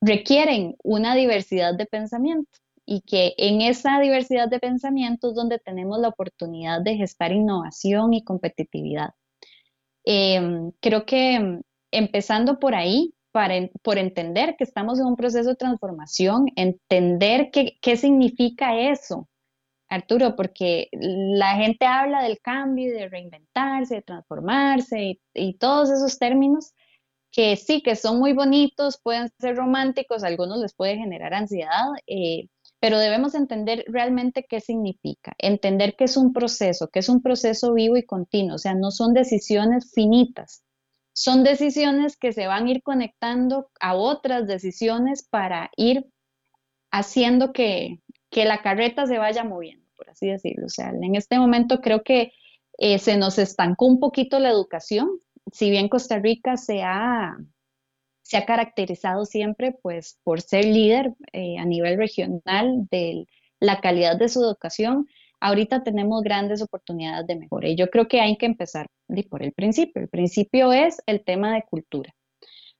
requieren 0.00 0.76
una 0.82 1.14
diversidad 1.14 1.74
de 1.74 1.86
pensamiento 1.86 2.50
y 2.86 3.02
que 3.02 3.34
en 3.36 3.60
esa 3.60 4.00
diversidad 4.00 4.48
de 4.48 4.58
pensamiento 4.58 5.28
es 5.28 5.34
donde 5.34 5.58
tenemos 5.58 6.00
la 6.00 6.08
oportunidad 6.08 6.80
de 6.80 6.96
gestar 6.96 7.32
innovación 7.32 8.14
y 8.14 8.24
competitividad. 8.24 9.10
Em, 10.04 10.72
creo 10.80 11.04
que 11.04 11.34
em, 11.34 11.62
empezando 11.90 12.58
por 12.58 12.74
ahí, 12.74 13.14
para, 13.32 13.54
por 13.82 13.98
entender 13.98 14.56
que 14.56 14.64
estamos 14.64 14.98
en 15.00 15.06
un 15.06 15.16
proceso 15.16 15.50
de 15.50 15.56
transformación, 15.56 16.46
entender 16.56 17.50
qué, 17.52 17.96
significa 17.96 18.78
eso, 18.78 19.28
Arturo, 19.88 20.36
porque 20.36 20.88
la 20.92 21.56
gente 21.56 21.86
habla 21.86 22.22
del 22.22 22.40
cambio, 22.40 22.92
de 22.92 23.08
reinventarse, 23.08 23.96
de 23.96 24.02
transformarse 24.02 25.02
y, 25.02 25.20
y 25.34 25.54
todos 25.58 25.90
esos 25.90 26.18
términos, 26.18 26.74
que 27.32 27.56
sí, 27.56 27.82
que 27.82 27.96
son 27.96 28.18
muy 28.18 28.32
bonitos, 28.32 29.00
pueden 29.02 29.30
ser 29.38 29.56
románticos, 29.56 30.24
algunos 30.24 30.58
les 30.58 30.74
puede 30.74 30.96
generar 30.96 31.34
ansiedad, 31.34 31.86
eh, 32.06 32.48
pero 32.80 32.98
debemos 32.98 33.34
entender 33.34 33.84
realmente 33.88 34.46
qué 34.48 34.60
significa, 34.60 35.34
entender 35.38 35.94
que 35.96 36.04
es 36.04 36.16
un 36.16 36.32
proceso, 36.32 36.88
que 36.88 37.00
es 37.00 37.08
un 37.08 37.22
proceso 37.22 37.74
vivo 37.74 37.96
y 37.96 38.04
continuo, 38.04 38.56
o 38.56 38.58
sea, 38.58 38.74
no 38.74 38.90
son 38.90 39.12
decisiones 39.14 39.92
finitas, 39.94 40.64
son 41.12 41.44
decisiones 41.44 42.16
que 42.16 42.32
se 42.32 42.46
van 42.46 42.66
a 42.66 42.70
ir 42.70 42.82
conectando 42.82 43.70
a 43.80 43.94
otras 43.94 44.46
decisiones 44.46 45.26
para 45.28 45.70
ir 45.76 46.06
haciendo 46.90 47.52
que, 47.52 48.00
que 48.30 48.44
la 48.44 48.62
carreta 48.62 49.06
se 49.06 49.18
vaya 49.18 49.44
moviendo, 49.44 49.86
por 49.96 50.10
así 50.10 50.28
decirlo. 50.28 50.66
O 50.66 50.70
sea, 50.70 50.90
en 50.90 51.14
este 51.14 51.38
momento 51.38 51.80
creo 51.80 52.02
que 52.02 52.32
eh, 52.78 52.98
se 52.98 53.16
nos 53.16 53.38
estancó 53.38 53.86
un 53.86 54.00
poquito 54.00 54.38
la 54.38 54.50
educación, 54.50 55.10
si 55.52 55.70
bien 55.70 55.88
Costa 55.88 56.18
Rica 56.18 56.56
se 56.56 56.82
ha, 56.82 57.36
se 58.22 58.36
ha 58.36 58.46
caracterizado 58.46 59.24
siempre 59.24 59.76
pues, 59.82 60.18
por 60.22 60.40
ser 60.40 60.64
líder 60.64 61.14
eh, 61.32 61.58
a 61.58 61.64
nivel 61.64 61.98
regional 61.98 62.86
de 62.90 63.26
la 63.58 63.80
calidad 63.80 64.16
de 64.16 64.28
su 64.28 64.42
educación, 64.42 65.06
ahorita 65.40 65.82
tenemos 65.82 66.22
grandes 66.22 66.62
oportunidades 66.62 67.26
de 67.26 67.36
mejora. 67.36 67.68
Y 67.68 67.76
yo 67.76 67.90
creo 67.90 68.08
que 68.08 68.20
hay 68.20 68.36
que 68.36 68.46
empezar 68.46 68.86
por 69.28 69.42
el 69.42 69.52
principio. 69.52 70.02
El 70.02 70.08
principio 70.08 70.72
es 70.72 71.00
el 71.06 71.24
tema 71.24 71.54
de 71.54 71.62
cultura. 71.62 72.14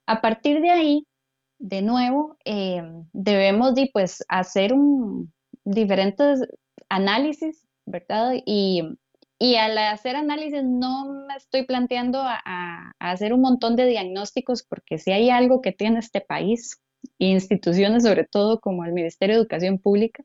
A 0.06 0.20
partir 0.20 0.60
de 0.60 0.70
ahí, 0.70 1.06
de 1.58 1.82
nuevo, 1.82 2.36
eh, 2.44 2.82
debemos 3.12 3.74
de, 3.74 3.90
pues, 3.92 4.24
hacer 4.28 4.72
diferentes 5.64 6.40
análisis, 6.88 7.66
¿verdad? 7.86 8.34
Y 8.46 8.82
y 9.42 9.54
al 9.56 9.78
hacer 9.78 10.16
análisis 10.16 10.62
no 10.62 11.24
me 11.26 11.34
estoy 11.34 11.64
planteando 11.64 12.20
a, 12.22 12.92
hacer 12.98 13.32
un 13.32 13.40
montón 13.40 13.74
de 13.74 13.86
diagnósticos 13.86 14.62
porque 14.62 14.98
si 14.98 15.12
hay 15.12 15.30
algo 15.30 15.62
que 15.62 15.72
tiene 15.72 15.98
este 15.98 16.20
país, 16.20 16.82
instituciones 17.16 18.02
sobre 18.02 18.24
todo 18.24 18.60
como 18.60 18.84
el 18.84 18.92
Ministerio 18.92 19.36
de 19.36 19.40
Educación 19.40 19.78
Pública, 19.78 20.22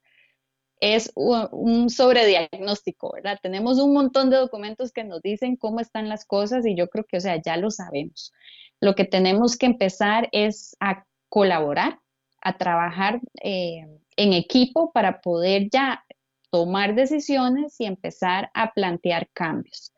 es 0.79 1.11
un, 1.15 1.89
sobrediagnóstico, 1.89 3.13
¿verdad? 3.13 3.39
Tenemos 3.41 3.79
un 3.79 3.93
montón 3.93 4.29
de 4.29 4.38
documentos 4.38 4.91
que 4.91 5.03
nos 5.03 5.21
dicen 5.21 5.55
cómo 5.55 5.79
están 5.79 6.09
las 6.09 6.25
cosas 6.25 6.65
y 6.65 6.75
yo 6.75 6.89
creo 6.89 7.05
que, 7.05 7.17
o 7.17 7.21
sea, 7.21 7.41
ya 7.41 7.57
lo 7.57 7.71
sabemos. 7.71 8.33
Lo 8.81 8.95
que 8.95 9.05
tenemos 9.05 9.57
que 9.57 9.65
empezar 9.65 10.29
es 10.31 10.75
a 10.79 11.05
colaborar, 11.29 11.99
a 12.41 12.57
trabajar 12.57 13.21
eh, 13.41 13.85
en 14.17 14.33
equipo 14.33 14.91
para 14.91 15.21
poder 15.21 15.69
ya 15.71 16.03
tomar 16.51 16.95
decisiones 16.95 17.75
y 17.79 17.85
empezar 17.85 18.49
a 18.53 18.71
plantear 18.73 19.29
cambios. 19.33 19.93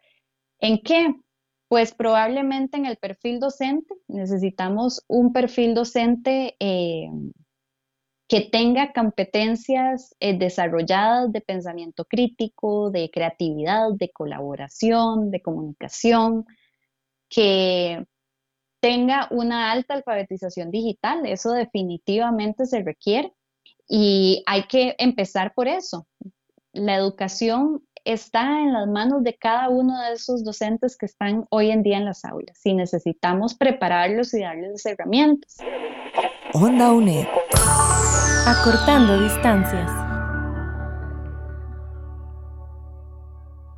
¿En 0.60 0.80
qué? 0.80 1.14
Pues 1.68 1.94
probablemente 1.94 2.78
en 2.78 2.86
el 2.86 2.98
perfil 2.98 3.40
docente. 3.40 3.94
Necesitamos 4.08 5.04
un 5.08 5.34
perfil 5.34 5.74
docente 5.74 6.56
eh, 6.60 7.10
que 8.28 8.42
tenga 8.42 8.92
competencias 8.92 10.16
eh, 10.20 10.38
desarrolladas 10.38 11.32
de 11.32 11.42
pensamiento 11.42 12.06
crítico, 12.06 12.92
de 12.92 13.10
creatividad, 13.10 13.94
de 13.94 14.12
colaboración, 14.12 15.32
de 15.32 15.42
comunicación, 15.42 16.46
que 17.30 18.06
tenga 18.82 19.28
una 19.32 19.72
alta 19.72 19.94
alfabetización 19.94 20.72
digital. 20.72 21.26
Eso 21.26 21.52
definitivamente 21.52 22.66
se 22.66 22.84
requiere 22.84 23.34
y 23.88 24.44
hay 24.46 24.64
que 24.68 24.96
empezar 24.98 25.54
por 25.54 25.68
eso 25.68 26.08
la 26.74 26.96
educación 26.96 27.84
está 28.06 28.62
en 28.62 28.74
las 28.74 28.88
manos 28.88 29.24
de 29.24 29.36
cada 29.36 29.70
uno 29.70 30.00
de 30.02 30.14
esos 30.14 30.44
docentes 30.44 30.98
que 30.98 31.06
están 31.06 31.46
hoy 31.50 31.72
en 31.72 31.84
día 31.84 31.98
en 31.98 32.06
las 32.06 32.26
aulas 32.26 32.60
y 32.64 32.74
necesitamos 32.74 33.56
prepararlos 33.56 34.34
y 34.34 34.42
darles 34.42 34.86
herramientas. 34.86 35.58
Onda 36.54 36.92
UNED. 36.92 37.26
Acortando 38.46 39.22
distancias. 39.22 39.92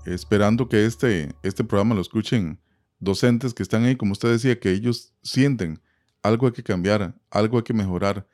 Esperando 0.05 0.67
que 0.67 0.85
este, 0.85 1.33
este 1.43 1.63
programa 1.63 1.95
lo 1.95 2.01
escuchen 2.01 2.59
docentes 2.99 3.53
que 3.53 3.63
están 3.63 3.85
ahí, 3.85 3.95
como 3.95 4.13
usted 4.13 4.31
decía, 4.31 4.59
que 4.59 4.71
ellos 4.71 5.13
sienten 5.23 5.81
algo 6.23 6.47
hay 6.47 6.53
que 6.53 6.63
cambiar, 6.63 7.15
algo 7.29 7.57
hay 7.57 7.63
que 7.63 7.73
mejorar. 7.73 8.27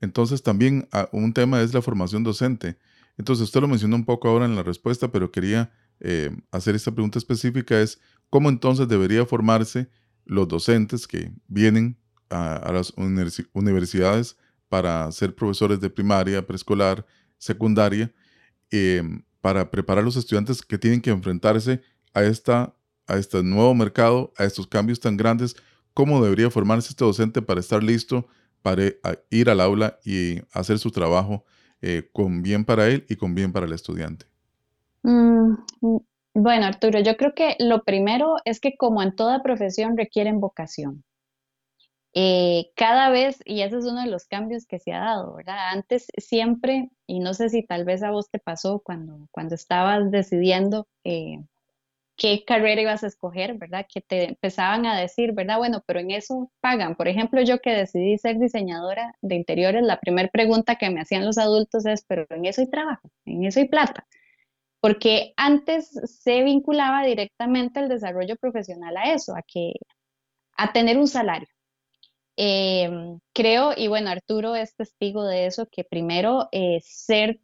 Entonces 0.00 0.42
también 0.42 0.88
ah, 0.92 1.08
un 1.12 1.32
tema 1.32 1.60
es 1.62 1.74
la 1.74 1.82
formación 1.82 2.22
docente 2.22 2.78
entonces, 3.16 3.44
usted 3.44 3.60
lo 3.60 3.68
mencionó 3.68 3.96
un 3.96 4.04
poco 4.04 4.28
ahora 4.28 4.44
en 4.44 4.56
la 4.56 4.62
respuesta, 4.62 5.08
pero 5.12 5.30
quería 5.30 5.72
eh, 6.00 6.36
hacer 6.50 6.74
esta 6.74 6.92
pregunta 6.92 7.18
específica, 7.18 7.80
es 7.80 8.00
cómo 8.30 8.48
entonces 8.48 8.88
debería 8.88 9.24
formarse 9.24 9.88
los 10.24 10.48
docentes 10.48 11.06
que 11.06 11.30
vienen 11.46 11.96
a, 12.30 12.72
las 12.72 12.92
universidades 13.52 14.36
para 14.68 15.10
ser 15.12 15.34
profesores 15.34 15.78
de 15.80 15.90
primaria, 15.90 16.44
preescolar, 16.44 17.06
secundaria, 17.38 18.12
em, 18.70 19.22
para 19.40 19.70
preparar 19.70 20.02
a 20.02 20.04
los 20.04 20.16
estudiantes 20.16 20.62
que 20.62 20.78
tienen 20.78 21.00
que 21.00 21.10
enfrentarse 21.10 21.82
a, 22.12 22.24
esta, 22.24 22.74
a 23.06 23.16
este 23.16 23.42
nuevo 23.44 23.74
mercado, 23.74 24.32
a 24.36 24.44
estos 24.44 24.66
cambios 24.66 24.98
tan 24.98 25.16
grandes, 25.16 25.54
cómo 25.92 26.20
debería 26.22 26.50
formarse 26.50 26.88
este 26.88 27.04
docente 27.04 27.40
para 27.42 27.60
estar 27.60 27.84
listo 27.84 28.26
para 28.64 28.94
ir 29.28 29.50
al 29.50 29.60
aula 29.60 30.00
y 30.06 30.40
hacer 30.52 30.78
su 30.78 30.90
trabajo 30.90 31.44
eh, 31.86 32.08
con 32.12 32.42
bien 32.42 32.64
para 32.64 32.86
él 32.86 33.04
y 33.10 33.16
con 33.16 33.34
bien 33.34 33.52
para 33.52 33.66
el 33.66 33.72
estudiante? 33.74 34.24
Mm, 35.02 35.52
mm, 35.82 35.98
bueno, 36.32 36.64
Arturo, 36.64 36.98
yo 37.00 37.18
creo 37.18 37.34
que 37.34 37.56
lo 37.58 37.84
primero 37.84 38.36
es 38.46 38.58
que 38.58 38.74
como 38.78 39.02
en 39.02 39.14
toda 39.14 39.42
profesión 39.42 39.98
requieren 39.98 40.40
vocación. 40.40 41.04
Eh, 42.14 42.70
cada 42.74 43.10
vez, 43.10 43.40
y 43.44 43.60
ese 43.60 43.76
es 43.76 43.84
uno 43.84 44.00
de 44.00 44.10
los 44.10 44.24
cambios 44.24 44.64
que 44.66 44.78
se 44.78 44.92
ha 44.92 45.00
dado, 45.00 45.34
¿verdad? 45.34 45.72
Antes 45.72 46.06
siempre, 46.16 46.88
y 47.06 47.20
no 47.20 47.34
sé 47.34 47.50
si 47.50 47.62
tal 47.62 47.84
vez 47.84 48.02
a 48.02 48.12
vos 48.12 48.30
te 48.30 48.38
pasó 48.38 48.80
cuando, 48.80 49.28
cuando 49.30 49.54
estabas 49.54 50.10
decidiendo 50.10 50.86
eh, 51.04 51.44
qué 52.16 52.44
carrera 52.44 52.82
ibas 52.82 53.04
a 53.04 53.08
escoger, 53.08 53.54
¿verdad? 53.58 53.86
Que 53.92 54.00
te 54.00 54.28
empezaban 54.30 54.86
a 54.86 54.98
decir, 54.98 55.32
¿verdad? 55.32 55.58
Bueno, 55.58 55.82
pero 55.86 56.00
en 56.00 56.10
eso 56.10 56.50
pagan. 56.60 56.96
Por 56.96 57.08
ejemplo, 57.08 57.40
yo 57.42 57.60
que 57.60 57.70
decidí 57.70 58.18
ser 58.18 58.38
diseñadora 58.38 59.14
de 59.22 59.34
interiores, 59.36 59.82
la 59.82 60.00
primera 60.00 60.28
pregunta 60.28 60.76
que 60.76 60.90
me 60.90 61.00
hacían 61.00 61.24
los 61.26 61.38
adultos 61.38 61.86
es, 61.86 62.04
pero 62.06 62.26
en 62.30 62.44
eso 62.46 62.60
hay 62.60 62.70
trabajo, 62.70 63.10
en 63.24 63.44
eso 63.44 63.60
hay 63.60 63.68
plata. 63.68 64.06
Porque 64.80 65.32
antes 65.36 65.90
se 66.04 66.42
vinculaba 66.44 67.04
directamente 67.04 67.80
el 67.80 67.88
desarrollo 67.88 68.36
profesional 68.36 68.96
a 68.96 69.14
eso, 69.14 69.34
a 69.36 69.42
que 69.42 69.72
a 70.56 70.72
tener 70.72 70.98
un 70.98 71.08
salario. 71.08 71.48
Em, 72.36 73.20
creo, 73.32 73.72
y 73.76 73.88
bueno, 73.88 74.10
Arturo 74.10 74.56
es 74.56 74.74
testigo 74.76 75.24
de 75.24 75.46
eso, 75.46 75.68
que 75.70 75.84
primero 75.84 76.48
eh, 76.52 76.80
ser 76.82 77.40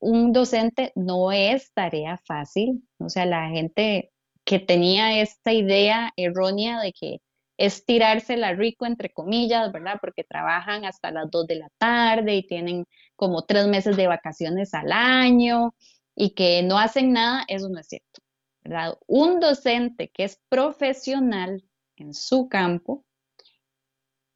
un 0.00 0.32
docente 0.32 0.92
no 0.96 1.32
es 1.32 1.72
tarea 1.72 2.18
fácil. 2.26 2.82
O 2.98 3.08
sea, 3.08 3.26
la 3.26 3.48
gente 3.50 4.11
que 4.44 4.58
tenía 4.58 5.20
esta 5.20 5.52
idea 5.52 6.12
errónea 6.16 6.80
de 6.80 6.92
que 6.92 7.18
es 7.58 7.84
tirársela 7.84 8.54
rico, 8.54 8.86
entre 8.86 9.10
comillas, 9.12 9.70
¿verdad? 9.72 9.98
Porque 10.00 10.24
trabajan 10.24 10.84
hasta 10.84 11.10
las 11.10 11.30
2 11.30 11.46
de 11.46 11.56
la 11.56 11.68
tarde 11.78 12.34
y 12.36 12.46
tienen 12.46 12.86
como 13.14 13.42
tres 13.44 13.66
meses 13.68 13.96
de 13.96 14.08
vacaciones 14.08 14.74
al 14.74 14.90
año 14.90 15.74
y 16.16 16.30
que 16.30 16.62
no 16.62 16.78
hacen 16.78 17.12
nada, 17.12 17.44
eso 17.48 17.68
no 17.68 17.78
es 17.78 17.86
cierto, 17.86 18.20
¿verdad? 18.64 18.98
Un 19.06 19.38
docente 19.38 20.10
que 20.12 20.24
es 20.24 20.40
profesional 20.48 21.62
en 21.96 22.14
su 22.14 22.48
campo 22.48 23.04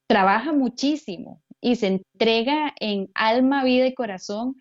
trabaja 0.07 0.53
muchísimo 0.53 1.43
y 1.61 1.77
se 1.77 1.89
entrega 1.89 2.73
en 2.79 3.11
alma, 3.15 3.65
vida 3.65 3.87
y 3.87 3.95
corazón 3.95 4.55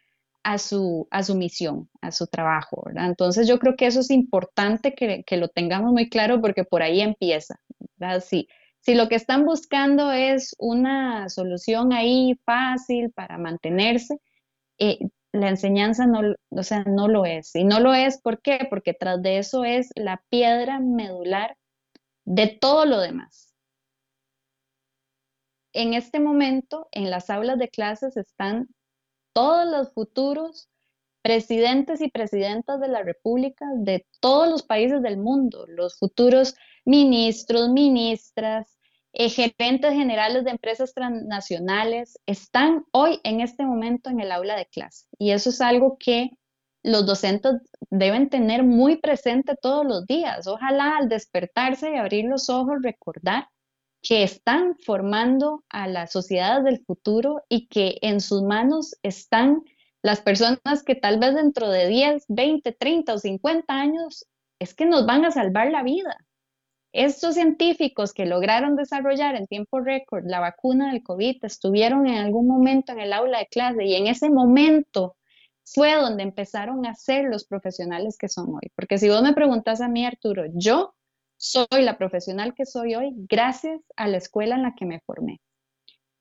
a 0.45 0.59
su, 0.59 1.07
a 1.09 1.23
su 1.23 1.33
misión, 1.33 1.89
a 2.01 2.11
su 2.11 2.27
trabajo. 2.27 2.83
Entonces 2.95 3.47
yo 3.47 3.57
creo 3.57 3.75
que 3.75 3.87
eso 3.87 4.01
es 4.01 4.11
importante 4.11 4.93
que, 4.93 5.23
que 5.23 5.37
lo 5.37 5.47
tengamos 5.47 5.91
muy 5.91 6.07
claro 6.07 6.39
porque 6.39 6.63
por 6.63 6.83
ahí 6.83 7.01
empieza. 7.01 7.59
Si, 8.21 8.47
si 8.79 8.93
lo 8.93 9.09
que 9.09 9.15
están 9.15 9.43
buscando 9.43 10.11
es 10.11 10.55
una 10.59 11.29
solución 11.29 11.93
ahí 11.93 12.39
fácil 12.45 13.11
para 13.11 13.39
mantenerse, 13.39 14.19
eh, 14.77 14.99
la 15.31 15.49
enseñanza 15.49 16.05
no, 16.05 16.35
o 16.49 16.63
sea, 16.63 16.83
no 16.83 17.07
lo 17.07 17.25
es. 17.25 17.55
Y 17.55 17.63
no 17.63 17.79
lo 17.79 17.95
es, 17.95 18.21
¿por 18.21 18.39
qué? 18.39 18.67
Porque 18.69 18.93
tras 18.93 19.23
de 19.23 19.39
eso 19.39 19.65
es 19.65 19.89
la 19.95 20.23
piedra 20.29 20.79
medular 20.79 21.57
de 22.23 22.55
todo 22.61 22.85
lo 22.85 22.99
demás. 22.99 23.51
En 25.73 25.95
este 25.95 26.19
momento, 26.19 26.87
en 26.91 27.09
las 27.09 27.31
aulas 27.31 27.57
de 27.57 27.69
clases 27.69 28.15
están 28.15 28.69
todos 29.35 29.69
los 29.69 29.91
futuros 29.91 30.69
presidentes 31.21 31.99
y 31.99 32.09
presidentas 32.09 32.79
de 32.79 32.87
la 32.87 33.03
República 33.03 33.65
de 33.75 34.05
todos 34.21 34.47
los 34.47 34.63
países 34.63 35.01
del 35.01 35.17
mundo, 35.17 35.65
los 35.67 35.97
futuros 35.97 36.55
ministros, 36.85 37.67
ministras, 37.69 38.77
eh, 39.11 39.29
gerentes 39.29 39.91
generales 39.91 40.45
de 40.45 40.51
empresas 40.51 40.93
transnacionales, 40.93 42.17
están 42.25 42.85
hoy 42.91 43.19
en 43.25 43.41
este 43.41 43.65
momento 43.65 44.09
en 44.09 44.21
el 44.21 44.31
aula 44.31 44.55
de 44.55 44.67
clase. 44.67 45.07
Y 45.19 45.31
eso 45.31 45.49
es 45.49 45.59
algo 45.59 45.97
que 45.99 46.29
los 46.81 47.05
docentes 47.05 47.55
deben 47.89 48.29
tener 48.29 48.63
muy 48.63 48.97
presente 48.97 49.55
todos 49.61 49.85
los 49.85 50.05
días. 50.05 50.47
Ojalá 50.47 50.97
al 50.97 51.09
despertarse 51.09 51.91
y 51.91 51.97
abrir 51.97 52.25
los 52.25 52.49
ojos 52.49 52.77
recordar 52.81 53.49
que 54.05 54.21
están 54.21 54.77
formando 54.85 55.63
a 55.67 55.87
las 55.87 56.11
sociedades 56.11 56.63
del 56.63 56.85
futuro 56.85 57.41
y 57.49 57.67
que 57.67 57.97
en 58.03 58.21
sus 58.21 58.43
manos 58.43 58.95
están 59.01 59.63
las 60.03 60.21
personas 60.21 60.83
que 60.85 60.93
tal 60.93 61.19
vez 61.19 61.33
dentro 61.33 61.69
de 61.71 61.87
10, 61.87 62.25
20, 62.27 62.71
30 62.71 63.15
o 63.15 63.17
50 63.17 63.73
años 63.73 64.27
es 64.59 64.75
que 64.75 64.85
nos 64.85 65.07
van 65.07 65.25
a 65.25 65.31
salvar 65.31 65.71
la 65.71 65.81
vida. 65.81 66.17
Estos 66.93 67.33
científicos 67.33 68.13
que 68.13 68.27
lograron 68.27 68.75
desarrollar 68.75 69.35
en 69.35 69.47
tiempo 69.47 69.79
récord 69.79 70.25
la 70.27 70.39
vacuna 70.39 70.91
del 70.91 71.01
COVID 71.01 71.43
estuvieron 71.43 72.05
en 72.05 72.17
algún 72.17 72.47
momento 72.47 72.91
en 72.91 72.99
el 72.99 73.11
aula 73.11 73.39
de 73.39 73.47
clase 73.47 73.85
y 73.85 73.95
en 73.95 74.05
ese 74.05 74.29
momento 74.29 75.17
fue 75.63 75.95
donde 75.95 76.21
empezaron 76.21 76.85
a 76.85 76.93
ser 76.93 77.25
los 77.25 77.43
profesionales 77.45 78.19
que 78.19 78.29
son 78.29 78.53
hoy. 78.53 78.71
Porque 78.75 78.99
si 78.99 79.09
vos 79.09 79.23
me 79.23 79.33
preguntas 79.33 79.81
a 79.81 79.87
mí, 79.87 80.05
Arturo, 80.05 80.43
yo 80.53 80.93
soy 81.37 81.83
la 81.83 81.97
profesional 81.97 82.53
que 82.53 82.65
soy 82.65 82.95
hoy 82.95 83.11
gracias 83.15 83.81
a 83.95 84.07
la 84.07 84.17
escuela 84.17 84.55
en 84.55 84.63
la 84.63 84.75
que 84.75 84.85
me 84.85 85.01
formé. 85.01 85.41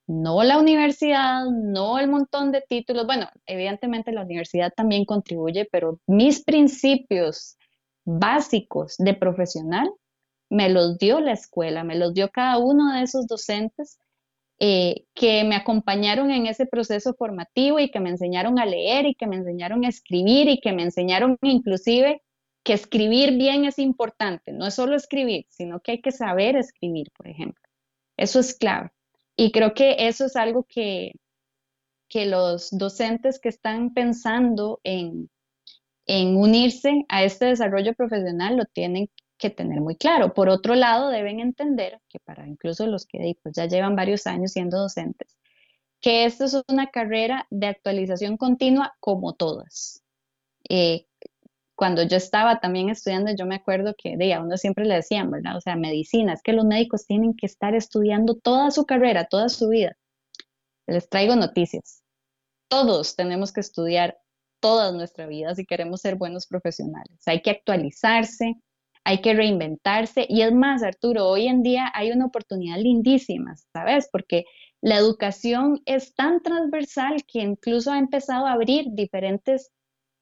No 0.07 0.42
la 0.42 0.59
universidad, 0.59 1.46
no 1.46 1.98
el 1.98 2.09
montón 2.09 2.53
de 2.53 2.62
títulos. 2.68 3.07
Bueno, 3.07 3.29
evidentemente 3.46 4.12
la 4.12 4.22
universidad 4.22 4.72
también 4.77 5.07
contribuye, 5.07 5.66
pero 5.70 5.98
mis 6.07 6.44
principios 6.44 7.57
básicos 8.05 8.96
de 8.98 9.14
profesional 9.14 9.90
me 10.50 10.68
los 10.68 10.98
dio 10.98 11.20
la 11.20 11.33
escuela, 11.33 11.85
me 11.85 11.96
los 11.96 12.12
dio 12.12 12.31
cada 12.31 12.59
uno 12.59 12.92
de 12.92 13.03
esos 13.03 13.27
docentes 13.27 13.98
eh, 14.61 15.05
que 15.14 15.42
me 15.44 15.57
acompañaron 15.57 16.31
en 16.31 16.46
ese 16.46 16.66
proceso 16.66 17.14
formativo 17.14 17.81
y 17.81 17.90
que 17.90 17.98
me 17.98 18.11
enseñaron 18.11 18.59
a 18.59 18.66
leer 18.66 19.07
y 19.07 19.14
que 19.14 19.27
me 19.27 19.37
enseñaron 19.37 19.85
a 19.85 19.88
escribir 19.88 20.48
y 20.48 20.61
que 20.61 20.72
me 20.72 20.83
enseñaron 20.83 21.38
inclusive 21.42 22.22
que 22.64 22.72
escribir 22.72 23.37
bien 23.37 23.66
es 23.66 23.79
importante, 23.79 24.53
no 24.53 24.66
es 24.66 24.74
solo 24.74 24.96
escribir, 24.96 25.46
sino 25.50 25.81
que 25.81 25.92
hay 25.92 26.00
que 26.00 26.12
saber 26.12 26.57
escribir, 26.57 27.11
por 27.16 27.29
ejemplo. 27.29 27.62
Eso 28.16 28.40
es 28.40 28.55
clave. 28.55 28.90
Y 29.37 29.53
creo 29.53 29.74
que 29.74 29.96
eso 29.98 30.24
es 30.27 30.35
algo 30.35 30.64
que, 30.64 31.12
que 32.09 32.27
los 32.27 32.70
docentes 32.70 33.38
que 33.38 33.50
están 33.50 33.92
pensando 33.92 34.81
en, 34.83 35.31
en 36.07 36.37
unirse 36.37 37.05
a 37.09 37.24
este 37.24 37.46
desarrollo 37.46 37.92
profesional 37.94 38.57
lo 38.57 38.64
tienen 38.64 39.11
que 39.37 39.50
tener 39.50 39.81
muy 39.81 39.96
claro. 39.96 40.33
Por 40.33 40.48
otro 40.48 40.74
lado, 40.74 41.11
deben 41.11 41.40
entender 41.40 42.00
que 42.09 42.18
para 42.20 42.46
incluso 42.46 42.87
los 42.87 43.05
que 43.05 43.37
pues, 43.42 43.55
ya 43.55 43.66
llevan 43.66 43.96
varios 43.96 44.27
años 44.27 44.53
siendo 44.53 44.79
docentes, 44.79 45.37
que 46.00 46.24
esto 46.24 46.44
es 46.44 46.57
una 46.68 46.87
carrera 46.87 47.46
de 47.50 47.66
actualización 47.66 48.37
continua 48.38 48.94
como 49.00 49.35
todas. 49.35 50.03
Eh, 50.68 51.07
cuando 51.85 52.03
yo 52.03 52.16
estaba 52.16 52.61
también 52.61 52.88
estudiando, 52.88 53.31
yo 53.37 53.44
me 53.44 53.57
acuerdo 53.57 53.94
que 53.94 54.16
de 54.16 54.33
a 54.33 54.40
uno 54.40 54.57
siempre 54.57 54.87
le 54.87 54.94
decían, 54.94 55.31
¿verdad? 55.31 55.59
O 55.59 55.61
sea, 55.61 55.77
medicina, 55.77 56.33
es 56.33 56.40
que 56.42 56.55
los 56.55 56.64
médicos 56.64 57.05
tienen 57.05 57.35
que 57.35 57.44
estar 57.44 57.75
estudiando 57.75 58.37
toda 58.37 58.70
su 58.70 58.87
carrera, 58.87 59.27
toda 59.27 59.51
su 59.51 59.68
vida. 59.68 59.94
Les 60.87 61.11
traigo 61.11 61.37
noticias. 61.37 62.03
Todos 62.68 63.16
tenemos 63.16 63.53
que 63.53 63.61
estudiar 63.61 64.16
toda 64.61 64.92
nuestra 64.92 65.27
vida 65.27 65.55
si 65.55 65.66
queremos 65.66 66.01
ser 66.01 66.16
buenos 66.16 66.47
profesionales. 66.47 67.20
Hay 67.27 67.42
que 67.42 67.51
actualizarse, 67.51 68.55
hay 69.05 69.20
que 69.20 69.35
reinventarse. 69.35 70.25
Y 70.27 70.40
es 70.40 70.55
más, 70.55 70.83
Arturo, 70.83 71.29
hoy 71.29 71.49
en 71.49 71.62
día 71.62 71.92
hay 71.92 72.12
una 72.12 72.25
oportunidad 72.25 72.79
lindísima, 72.79 73.57
¿sabes? 73.75 74.09
Porque 74.11 74.47
la 74.81 74.97
educación 74.97 75.83
es 75.85 76.14
tan 76.14 76.42
transversal 76.42 77.27
que 77.31 77.40
incluso 77.40 77.92
ha 77.92 77.99
empezado 77.99 78.47
a 78.47 78.53
abrir 78.53 78.87
diferentes 78.92 79.70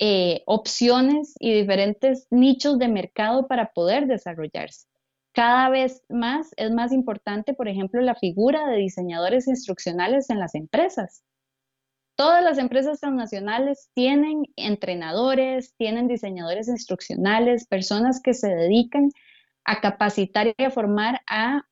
eh, 0.04 0.42
opciones 0.46 1.36
y 1.38 1.52
diferentes 1.52 2.26
nichos 2.28 2.76
de 2.80 2.88
mercado 2.88 3.46
para 3.46 3.72
poder 3.72 4.08
desarrollarse. 4.08 4.88
Cada 5.32 5.68
vez 5.68 6.02
más 6.08 6.50
es 6.56 6.72
más 6.72 6.90
importante, 6.90 7.54
por 7.54 7.68
ejemplo, 7.68 8.00
la 8.00 8.16
figura 8.16 8.66
de 8.66 8.78
diseñadores 8.78 9.46
instruccionales 9.46 10.28
en 10.28 10.40
las 10.40 10.56
empresas. 10.56 11.22
Todas 12.16 12.42
las 12.42 12.58
empresas 12.58 12.98
transnacionales 12.98 13.90
tienen 13.94 14.42
entrenadores, 14.56 15.72
tienen 15.76 16.08
diseñadores 16.08 16.66
instruccionales, 16.66 17.68
personas 17.68 18.20
que 18.20 18.34
se 18.34 18.48
dedican 18.48 19.08
a 19.62 19.80
capacitar 19.80 20.48
y 20.58 20.64
a 20.64 20.70
formar 20.72 21.20
a 21.28 21.62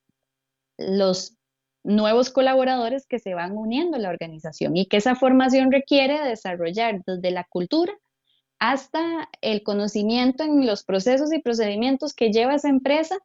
los 0.79 1.37
nuevos 1.83 2.31
colaboradores 2.31 3.09
que 3.09 3.19
se 3.19 3.35
van 3.35 3.57
uniendo 3.57 3.97
a 3.97 4.01
la 4.01 4.11
organización 4.11 4.77
y 4.77 4.87
que 4.87 4.99
esa 4.99 5.17
formación 5.17 5.73
requiere 5.73 6.21
desarrollar 6.21 7.03
desde 7.05 7.33
la 7.33 7.43
cultura 7.43 7.93
hasta 8.61 9.29
el 9.41 9.63
conocimiento 9.63 10.45
en 10.45 10.67
los 10.67 10.85
procesos 10.85 11.33
y 11.33 11.41
procedimientos 11.41 12.13
que 12.13 12.31
lleva 12.31 12.55
esa 12.55 12.69
empresa 12.69 13.17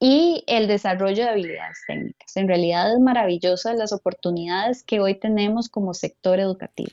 y 0.00 0.44
el 0.46 0.68
desarrollo 0.68 1.24
de 1.24 1.30
habilidades 1.30 1.78
técnicas. 1.86 2.36
En 2.36 2.48
realidad 2.48 2.92
es 2.92 3.00
maravillosa 3.00 3.74
las 3.74 3.92
oportunidades 3.92 4.82
que 4.84 5.00
hoy 5.00 5.18
tenemos 5.18 5.68
como 5.68 5.94
sector 5.94 6.40
educativo. 6.40 6.90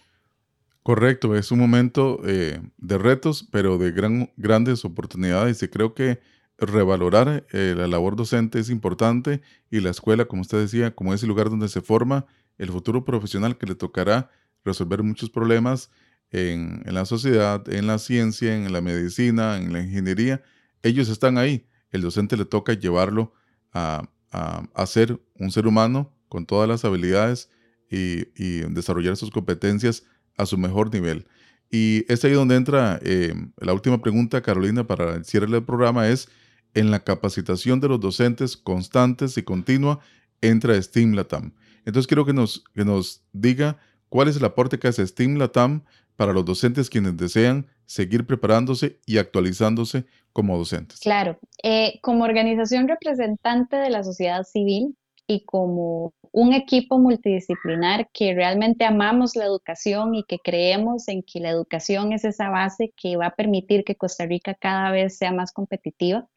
Correcto, 0.83 1.35
es 1.35 1.51
un 1.51 1.59
momento 1.59 2.19
eh, 2.25 2.59
de 2.77 2.97
retos, 2.97 3.47
pero 3.51 3.77
de 3.77 3.91
gran, 3.91 4.31
grandes 4.37 4.83
oportunidades 4.83 5.61
y 5.61 5.67
creo 5.67 5.93
que 5.93 6.19
revalorar 6.57 7.45
eh, 7.51 7.75
la 7.77 7.87
labor 7.87 8.15
docente 8.15 8.59
es 8.59 8.69
importante 8.69 9.41
y 9.69 9.79
la 9.79 9.91
escuela, 9.91 10.25
como 10.25 10.41
usted 10.41 10.59
decía, 10.59 10.91
como 10.95 11.13
es 11.13 11.21
el 11.21 11.29
lugar 11.29 11.49
donde 11.49 11.69
se 11.69 11.81
forma 11.81 12.25
el 12.57 12.69
futuro 12.69 13.05
profesional 13.05 13.57
que 13.57 13.67
le 13.67 13.75
tocará 13.75 14.31
resolver 14.65 15.03
muchos 15.03 15.29
problemas 15.29 15.91
en, 16.31 16.83
la 16.85 17.05
sociedad, 17.05 17.67
en 17.69 17.87
la 17.87 17.97
ciencia, 17.97 18.55
en 18.55 18.71
la 18.71 18.81
medicina, 18.81 19.57
en 19.57 19.73
la 19.73 19.81
ingeniería, 19.81 20.41
ellos 20.83 21.09
están 21.09 21.37
ahí. 21.37 21.67
El 21.91 22.01
docente 22.01 22.37
le 22.37 22.45
toca 22.45 22.73
llevarlo 22.73 23.33
a, 23.73 24.09
a, 24.31 24.85
ser 24.85 25.19
un 25.35 25.51
ser 25.51 25.67
humano 25.67 26.13
con 26.27 26.45
todas 26.45 26.69
las 26.69 26.85
habilidades 26.85 27.49
y, 27.89 28.25
desarrollar 28.71 29.17
sus 29.17 29.31
competencias 29.31 30.03
a 30.37 30.45
su 30.45 30.57
mejor 30.57 30.93
nivel. 30.93 31.27
Y 31.71 32.05
es 32.11 32.23
ahí 32.23 32.33
donde 32.33 32.55
entra 32.55 32.99
eh, 33.03 33.33
la 33.57 33.73
última 33.73 34.01
pregunta, 34.01 34.41
Carolina, 34.41 34.85
para 34.85 35.15
el 35.15 35.25
cierre 35.25 35.47
del 35.47 35.63
programa, 35.63 36.07
es 36.07 36.29
en 36.73 36.91
la 36.91 37.03
capacitación 37.03 37.79
de 37.79 37.87
los 37.87 37.99
docentes 37.99 38.55
constantes 38.57 39.37
y 39.37 39.43
continua 39.43 39.99
entra 40.41 40.79
STEAM 40.81 41.13
Latam. 41.13 41.53
Entonces 41.85 42.07
quiero 42.07 42.25
que 42.25 42.33
nos, 42.33 42.63
que 42.73 42.85
nos 42.85 43.23
diga 43.33 43.77
cuál 44.09 44.27
es 44.27 44.37
el 44.37 44.45
aporte 44.45 44.79
que 44.79 44.87
hace 44.87 45.05
STEAM 45.05 45.37
Latam 45.37 45.83
para 46.19 46.33
los 46.33 46.43
docentes 46.43 46.89
quienes 46.89 47.15
desean 47.15 47.65
seguir 47.85 48.27
preparándose 48.27 48.99
y 49.05 49.19
actualizándose 49.19 50.03
como 50.33 50.57
docentes. 50.57 50.99
Claro, 50.99 51.39
eh, 51.63 51.97
como 52.01 52.25
organización 52.25 52.89
representante 52.89 53.77
de 53.77 53.89
la 53.89 54.03
sociedad 54.03 54.43
civil 54.43 54.97
y 55.27 55.45
como 55.45 56.13
un 56.33 56.51
equipo 56.51 56.99
multidisciplinar 56.99 58.09
que 58.11 58.33
realmente 58.33 58.83
amamos 58.83 59.37
la 59.37 59.45
educación 59.45 60.13
y 60.13 60.25
que 60.25 60.39
creemos 60.39 61.07
en 61.07 61.23
que 61.23 61.39
la 61.39 61.51
educación 61.51 62.11
es 62.11 62.25
esa 62.25 62.49
base 62.49 62.91
que 62.97 63.15
va 63.15 63.27
a 63.27 63.35
permitir 63.35 63.85
que 63.85 63.95
Costa 63.95 64.25
Rica 64.25 64.55
cada 64.55 64.91
vez 64.91 65.17
sea 65.17 65.31
más 65.31 65.53
competitiva. 65.53 66.27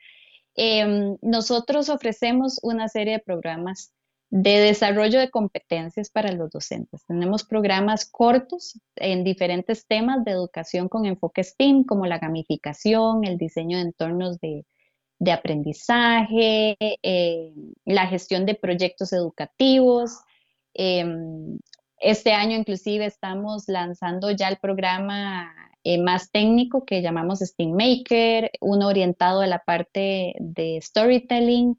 Em, 0.55 1.16
nosotros 1.23 1.88
ofrecemos 1.88 2.61
una 2.62 2.87
serie 2.87 3.14
de 3.14 3.18
programas 3.18 3.92
de 4.33 4.61
desarrollo 4.61 5.21
de 5.21 5.31
competencias 5.31 6.09
para 6.09 6.33
los 6.33 6.51
docentes. 6.51 7.05
Tenemos 7.05 7.45
programas 7.45 8.07
cortos 8.11 8.81
en 8.97 9.25
diferentes 9.25 9.87
temas 9.87 10.25
de 10.25 10.31
educación 10.31 10.88
con 10.88 11.05
enfoque 11.05 11.45
STEAM, 11.45 11.85
como 11.85 12.07
la 12.07 12.18
gamificación, 12.18 13.25
el 13.25 13.37
diseño 13.37 13.77
de 13.77 13.83
entornos 13.83 14.40
de, 14.40 14.64
aprendizaje, 15.31 16.79
eh, 16.81 17.53
la 17.85 18.07
gestión 18.07 18.47
de 18.47 18.55
proyectos 18.55 19.12
educativos. 19.12 20.21
Em, 20.73 21.59
este 21.99 22.33
año 22.33 22.57
inclusive 22.57 23.05
estamos 23.05 23.64
lanzando 23.66 24.31
ya 24.31 24.49
el 24.49 24.57
programa 24.57 25.53
eh, 25.85 26.01
más 26.01 26.31
técnico 26.31 26.87
que 26.87 27.03
llamamos 27.03 27.40
STEAM 27.40 27.73
Maker, 27.73 28.51
uno 28.62 28.88
orientado 28.88 29.42
a 29.42 29.47
la 29.47 29.59
parte 29.59 30.35
de 30.38 30.81
storytelling 30.81 31.77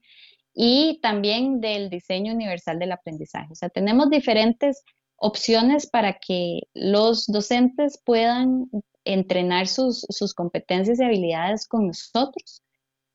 y 0.54 1.00
también 1.02 1.62
del 1.62 1.90
diseño 1.90 2.34
universal 2.34 2.80
del 2.80 2.92
aprendizaje. 2.92 3.48
O 3.52 3.56
sea, 3.56 3.70
tenemos 3.70 4.10
diferentes 4.10 4.84
opciones 5.18 5.88
para 5.88 6.20
que 6.20 6.62
los 6.74 7.26
docentes 7.28 8.00
puedan 8.04 8.70
entrenar 9.06 9.68
sus, 9.68 10.06
competencias 10.36 11.00
y 11.00 11.04
habilidades 11.04 11.68
con 11.68 11.88
nosotros. 11.88 12.62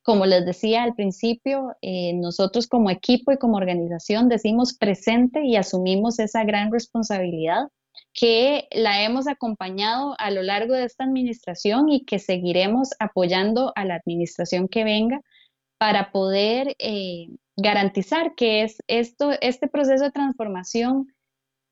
Como 0.03 0.27
les 0.27 0.47
decía 0.47 0.83
al 0.83 0.95
principio, 0.95 1.77
eh, 1.83 2.15
nosotros 2.15 2.67
como 2.67 2.91
equipo 2.91 3.31
y 3.33 3.39
como 3.39 3.57
organización 3.57 4.29
decimos 4.29 4.75
presente 4.75 5.45
y 5.45 5.57
asumimos 5.57 6.19
esa 6.19 6.45
gran 6.45 6.73
responsabilidad 6.73 7.69
que 8.15 8.69
la 8.73 9.03
hemos 9.03 9.29
acompañado 9.29 10.15
a 10.19 10.31
lo 10.31 10.43
largo 10.43 10.75
de 10.75 10.85
esta 10.85 11.05
administración 11.05 11.91
y 11.91 12.05
que 12.05 12.19
seguiremos 12.19 12.91
apoyando 12.99 13.73
a 13.77 13.85
la 13.85 13.97
administración 13.97 14.69
que 14.69 14.85
venga 14.85 15.21
para 15.79 16.11
poder 16.11 16.77
eh, 16.79 17.29
garantizar 17.57 18.35
que 18.35 18.63
es 18.63 18.79
esto, 18.89 19.31
este 19.41 19.69
proceso 19.69 20.05
de 20.05 20.11
transformación 20.11 21.13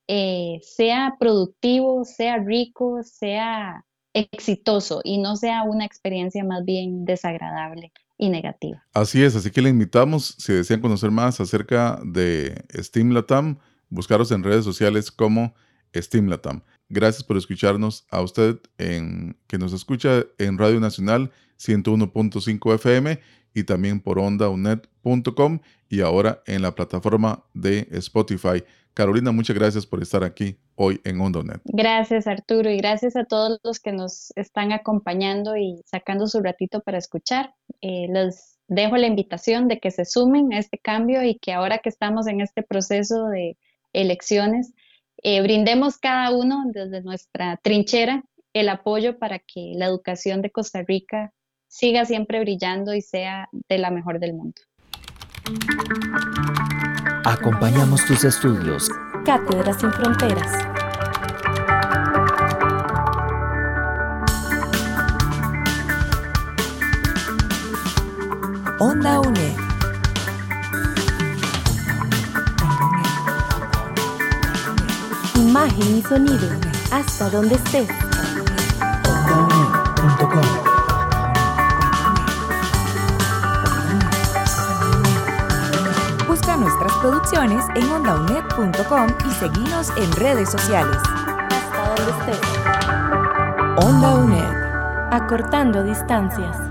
eh, 0.09 0.61
sea 0.63 1.17
productivo, 1.19 2.05
sea 2.05 2.39
rico, 2.39 3.03
sea 3.03 3.85
exitoso 4.15 5.01
y 5.05 5.19
no 5.19 5.37
sea 5.37 5.65
una 5.65 5.85
experiencia 5.85 6.45
más 6.45 6.65
bien 6.65 7.05
desagradable 7.05 7.93
y 8.17 8.31
negativa. 8.31 8.83
Así 8.95 9.23
es, 9.23 9.37
así 9.37 9.51
que 9.51 9.61
le 9.61 9.69
invitamos, 9.69 10.37
si 10.39 10.53
desean 10.53 10.81
conocer 10.81 11.11
más 11.11 11.41
acerca 11.41 11.99
de 12.05 12.65
Steam 12.75 13.11
Latam, 13.11 13.59
buscaros 13.91 14.31
en 14.31 14.43
redes 14.43 14.65
sociales 14.65 15.11
como 15.11 15.55
Steam 15.95 16.29
Latam. 16.29 16.63
Gracias 16.89 17.25
por 17.25 17.37
escucharnos 17.37 18.07
a 18.11 18.23
usted 18.23 18.59
en, 18.79 19.37
que 19.49 19.59
nos 19.59 19.73
escucha 19.73 20.25
en 20.39 20.57
Radio 20.57 20.81
Nacional 20.81 21.31
101.5 21.59 22.75
FM 22.75 23.21
y 23.57 23.65
también 23.65 24.01
por 24.01 24.19
ondaunet.com 24.19 25.61
y 25.89 26.03
ahora 26.03 26.43
en 26.47 26.61
la 26.61 26.75
plataforma 26.75 27.43
de 27.55 27.89
Spotify. 27.93 28.63
Carolina, 28.93 29.33
muchas 29.33 29.57
gracias 29.57 29.87
por 29.87 30.03
estar 30.03 30.23
aquí 30.23 30.59
hoy 30.75 31.01
en 31.05 31.19
OndaNet. 31.23 31.63
Gracias 31.65 32.27
Arturo 32.27 32.71
y 32.71 32.77
gracias 32.77 33.17
a 33.17 33.25
todos 33.25 33.59
los 33.65 33.81
que 33.81 33.93
nos 33.93 34.31
están 34.37 34.73
acompañando 34.73 35.57
y 35.57 35.81
sacando 35.87 36.27
su 36.27 36.41
ratito 36.41 36.83
para 36.83 36.99
escuchar. 36.99 37.55
Eh, 37.81 38.09
les 38.11 38.59
dejo 38.69 38.99
la 38.99 39.07
invitación 39.07 39.69
de 39.69 39.81
que 39.81 39.91
se 39.91 40.05
sumen 40.05 40.53
a 40.53 40.59
este 40.59 40.77
cambio 40.79 41.23
y 41.23 41.39
que 41.39 41.55
ahora 41.55 41.79
que 41.79 41.89
estamos 41.89 42.27
en 42.27 42.43
este 42.43 42.63
proceso 42.63 43.29
de 43.29 43.57
elecciones, 43.95 44.75
eh, 45.23 45.41
brindemos 45.41 45.97
cada 45.97 46.31
uno 46.31 46.65
desde 46.67 47.01
nuestra 47.03 47.59
trinchera 47.63 48.23
el 48.53 48.69
apoyo 48.69 49.19
para 49.19 49.39
que 49.39 49.73
la 49.77 49.87
educación 49.87 50.43
de 50.43 50.51
Costa 50.51 50.83
Rica 50.83 51.33
siga 51.77 52.07
siempre 52.07 52.41
brillando 52.41 52.95
y 52.95 53.03
sea 53.03 53.51
de 53.69 53.77
la 53.77 53.91
mejor 53.91 54.19
del 54.19 54.33
mundo. 54.33 54.63
Acompañamos 57.27 58.05
tus 58.07 58.25
estudios. 58.25 58.89
Cátedras 59.27 59.79
sin 59.79 59.93
Fronteras. 59.93 60.53
Onda 68.79 69.21
UNED. 69.21 69.57
Imagen 75.35 75.99
y 75.99 76.03
sonido. 76.03 76.49
Hasta 76.91 77.29
donde 77.29 77.57
estés. 77.57 78.06
Producciones 87.11 87.65
en 87.77 87.89
ondaunet.com 87.93 89.07
y 89.29 89.31
seguimos 89.35 89.91
en 89.97 90.11
redes 90.17 90.51
sociales. 90.51 90.97
Hasta 90.97 91.95
donde 91.95 92.33
estés. 92.33 93.87
Onda 93.87 94.15
UNED. 94.17 95.13
Acortando 95.13 95.85
distancias. 95.85 96.66